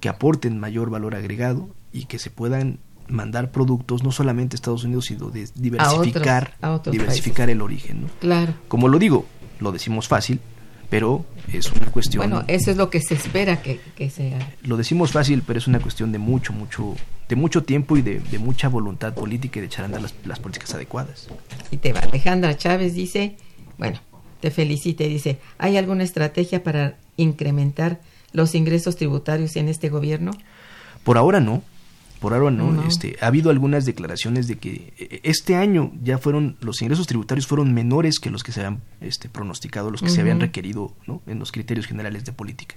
[0.00, 4.84] que aporten mayor valor agregado y que se puedan mandar productos no solamente a Estados
[4.84, 8.02] Unidos, sino de diversificar, a otros diversificar el origen.
[8.02, 8.08] ¿no?
[8.18, 8.54] Claro.
[8.66, 9.26] Como lo digo,
[9.60, 10.40] lo decimos fácil,
[10.88, 12.20] pero es una cuestión...
[12.20, 14.48] Bueno, eso es lo que se espera que, que se haga.
[14.62, 16.94] Lo decimos fácil, pero es una cuestión de mucho, mucho,
[17.28, 20.14] de mucho tiempo y de, de mucha voluntad política y de echar a andar las,
[20.24, 21.28] las políticas adecuadas.
[21.70, 22.00] Y te va.
[22.00, 23.36] Alejandra Chávez dice,
[23.78, 24.00] bueno,
[24.40, 28.00] te felicita y dice, ¿hay alguna estrategia para incrementar
[28.32, 30.32] los ingresos tributarios en este gobierno?
[31.04, 31.62] Por ahora no,
[32.30, 32.72] no.
[32.72, 32.82] No.
[32.86, 37.46] Este, ha habido algunas declaraciones de que eh, este año ya fueron los ingresos tributarios
[37.46, 41.22] fueron menores que los que se habían este, pronosticado, los que se habían requerido ¿no?
[41.26, 42.76] en los criterios generales de política.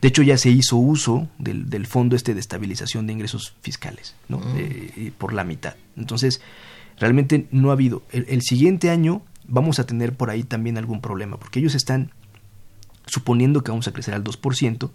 [0.00, 4.16] De hecho, ya se hizo uso del, del fondo este de estabilización de ingresos fiscales,
[4.28, 4.42] ¿no?
[4.56, 5.76] Eh, y por la mitad.
[5.96, 6.40] Entonces,
[6.98, 8.02] realmente no ha habido.
[8.10, 12.10] El, el siguiente año vamos a tener por ahí también algún problema, porque ellos están
[13.06, 14.90] suponiendo que vamos a crecer al 2%,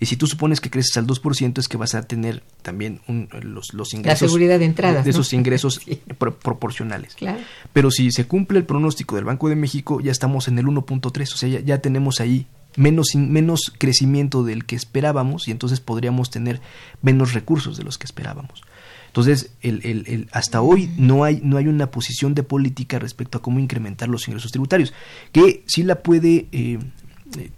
[0.00, 3.28] y si tú supones que creces al 2% es que vas a tener también un-
[3.42, 4.18] los, los ingresos...
[4.30, 5.18] seguridad de entradas, De ¿no?
[5.18, 6.00] esos ingresos Sí.
[6.18, 7.14] pro- proporcionales.
[7.14, 7.38] Claro.
[7.72, 11.32] Pero si se cumple el pronóstico del Banco de México, ya estamos en el 1.3,
[11.32, 16.30] o sea, ya, ya tenemos ahí menos, menos crecimiento del que esperábamos y entonces podríamos
[16.30, 16.60] tener
[17.02, 18.62] menos recursos de los que esperábamos.
[19.06, 23.38] Entonces, el, el- el- hasta hoy no hay, no hay una posición de política respecto
[23.38, 24.92] a cómo incrementar los ingresos tributarios,
[25.32, 26.78] que sí la puede, eh,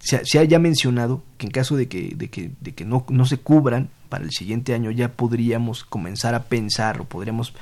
[0.00, 3.26] se, ha ya mencionado que en caso de que, de que, de que no, no
[3.26, 7.52] se cubran para el siguiente año ya podríamos comenzar a pensar o podríamos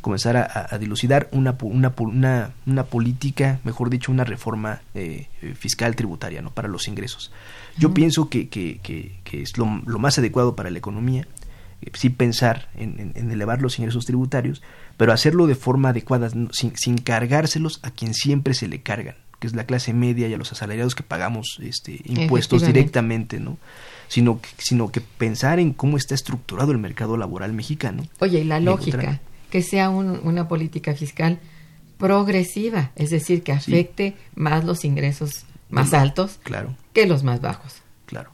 [0.00, 6.42] comenzar a, dilucidar una, una, una, una, política, mejor dicho, una reforma eh, fiscal tributaria
[6.42, 6.50] ¿no?
[6.50, 7.30] para los ingresos.
[7.78, 11.28] Yo pienso que, que, que, es lo, lo, más adecuado para la economía,
[11.82, 14.60] eh, sí pensar en, en, elevar los ingresos tributarios,
[14.96, 19.48] pero hacerlo de forma adecuada, sin, sin cargárselos a quien siempre se le cargan que
[19.48, 23.58] es la clase media y a los asalariados que pagamos este, impuestos directamente, ¿no?
[24.06, 28.04] Sino, sino que pensar en cómo está estructurado el mercado laboral mexicano.
[28.20, 29.20] Oye, y la lógica,
[29.50, 31.40] que sea una política fiscal
[31.98, 36.76] progresiva, es decir, que afecte más los ingresos más altos claro.
[36.92, 37.82] que los más bajos.
[38.06, 38.30] Claro.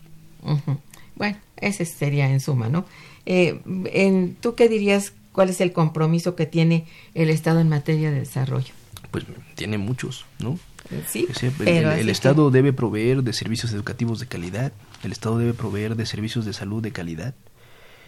[1.17, 2.85] Bueno, ese sería en suma, ¿no?
[3.25, 3.63] Eh,
[3.95, 5.15] en, ¿Tú qué dirías?
[5.33, 6.85] ¿Cuál es el compromiso que tiene
[7.15, 8.75] el Estado en materia de desarrollo?
[9.11, 10.59] Pues tiene muchos, ¿no?
[11.07, 11.27] Sí,
[11.67, 16.45] el, Estado debe proveer de servicios educativos de calidad, el Estado debe proveer de servicios
[16.47, 17.35] de salud de calidad,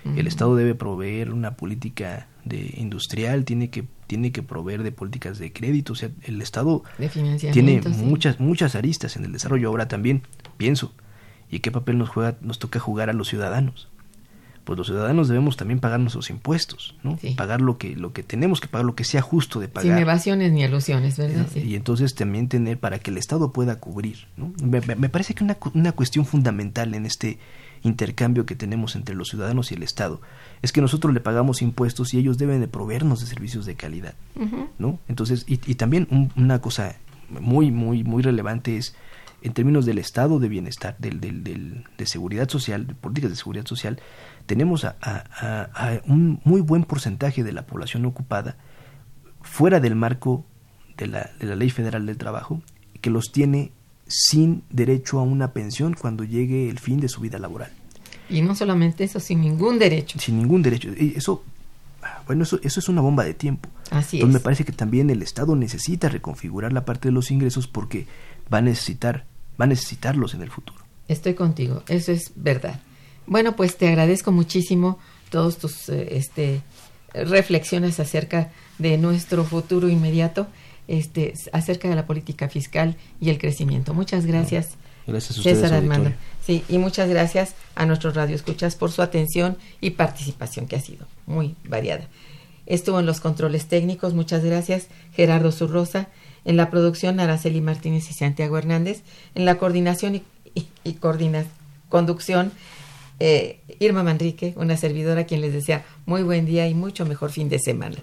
[0.04, 5.38] el Estado debe proveer una política de industrial, tiene que tiene que proveer de políticas
[5.38, 6.82] de crédito, o sea, el Estado
[7.52, 9.68] tiene muchas muchas aristas en el desarrollo.
[9.68, 10.22] Ahora también
[10.56, 10.94] pienso,
[11.50, 13.89] ¿y qué papel nos juega nos toca jugar a los ciudadanos?
[14.64, 17.18] Pues los ciudadanos debemos también pagar nuestros impuestos, ¿no?
[17.36, 19.90] Pagar lo que lo que tenemos que pagar, lo que sea justo de pagar.
[19.90, 21.46] Sin evasiones ni ilusiones, ¿verdad?
[21.54, 24.52] Y entonces también tener para que el Estado pueda cubrir, ¿no?
[24.62, 27.38] Me, parece que una, una cuestión fundamental en este
[27.82, 30.20] intercambio que tenemos entre los ciudadanos y el Estado
[30.60, 34.14] es que nosotros le pagamos impuestos y ellos deben de proveernos de servicios de calidad,
[34.78, 34.98] ¿no?
[35.08, 36.96] Entonces, y, y también una cosa
[37.28, 38.94] muy, muy, muy relevante es
[39.42, 43.36] en términos del estado de bienestar, del, del, del, de seguridad social, de políticas de
[43.36, 44.00] seguridad social,
[44.46, 48.56] tenemos a, un muy buen porcentaje de la población ocupada
[49.42, 50.44] fuera del marco
[50.96, 52.60] de la, de la ley federal del trabajo
[53.00, 53.72] que los tiene
[54.06, 57.70] sin derecho a una pensión cuando llegue el fin de su vida laboral.
[58.28, 60.18] Y no solamente eso, sin ningún derecho.
[60.18, 60.90] Sin ningún derecho.
[60.96, 61.42] Eso,
[62.26, 63.68] bueno, eso, eso es una bomba de tiempo.
[63.90, 67.66] Así Entonces me parece que también el Estado necesita reconfigurar la parte de los ingresos
[67.66, 68.06] porque
[68.52, 69.26] va a necesitar,
[69.60, 70.82] va a necesitarlos en el futuro.
[71.08, 72.80] Estoy contigo, eso es verdad.
[73.26, 74.98] Bueno, pues te agradezco muchísimo
[75.30, 76.62] todos tus eh, este,
[77.12, 80.46] reflexiones acerca de nuestro futuro inmediato,
[80.88, 83.94] este, acerca de la política fiscal y el crecimiento.
[83.94, 84.70] Muchas gracias.
[85.06, 86.12] Gracias a ustedes, César Armando.
[86.44, 91.06] Sí, y muchas gracias a nuestros radioescuchas por su atención y participación que ha sido
[91.26, 92.08] muy variada.
[92.66, 96.08] Estuvo en los controles técnicos, muchas gracias, Gerardo Zurrosa,
[96.44, 99.02] en la producción Araceli Martínez y Santiago Hernández,
[99.34, 100.22] en la coordinación y,
[100.84, 100.98] y,
[101.88, 102.52] conducción
[103.18, 107.48] eh, Irma Manrique, una servidora quien les desea muy buen día y mucho mejor fin
[107.48, 107.96] de semana.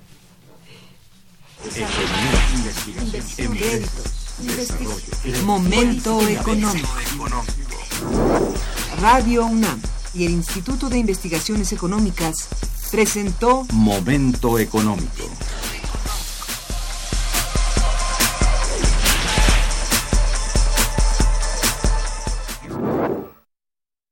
[5.43, 6.88] Momento económico.
[9.01, 9.81] Radio UNAM
[10.13, 12.47] y el Instituto de Investigaciones Económicas
[12.91, 15.29] presentó Momento económico.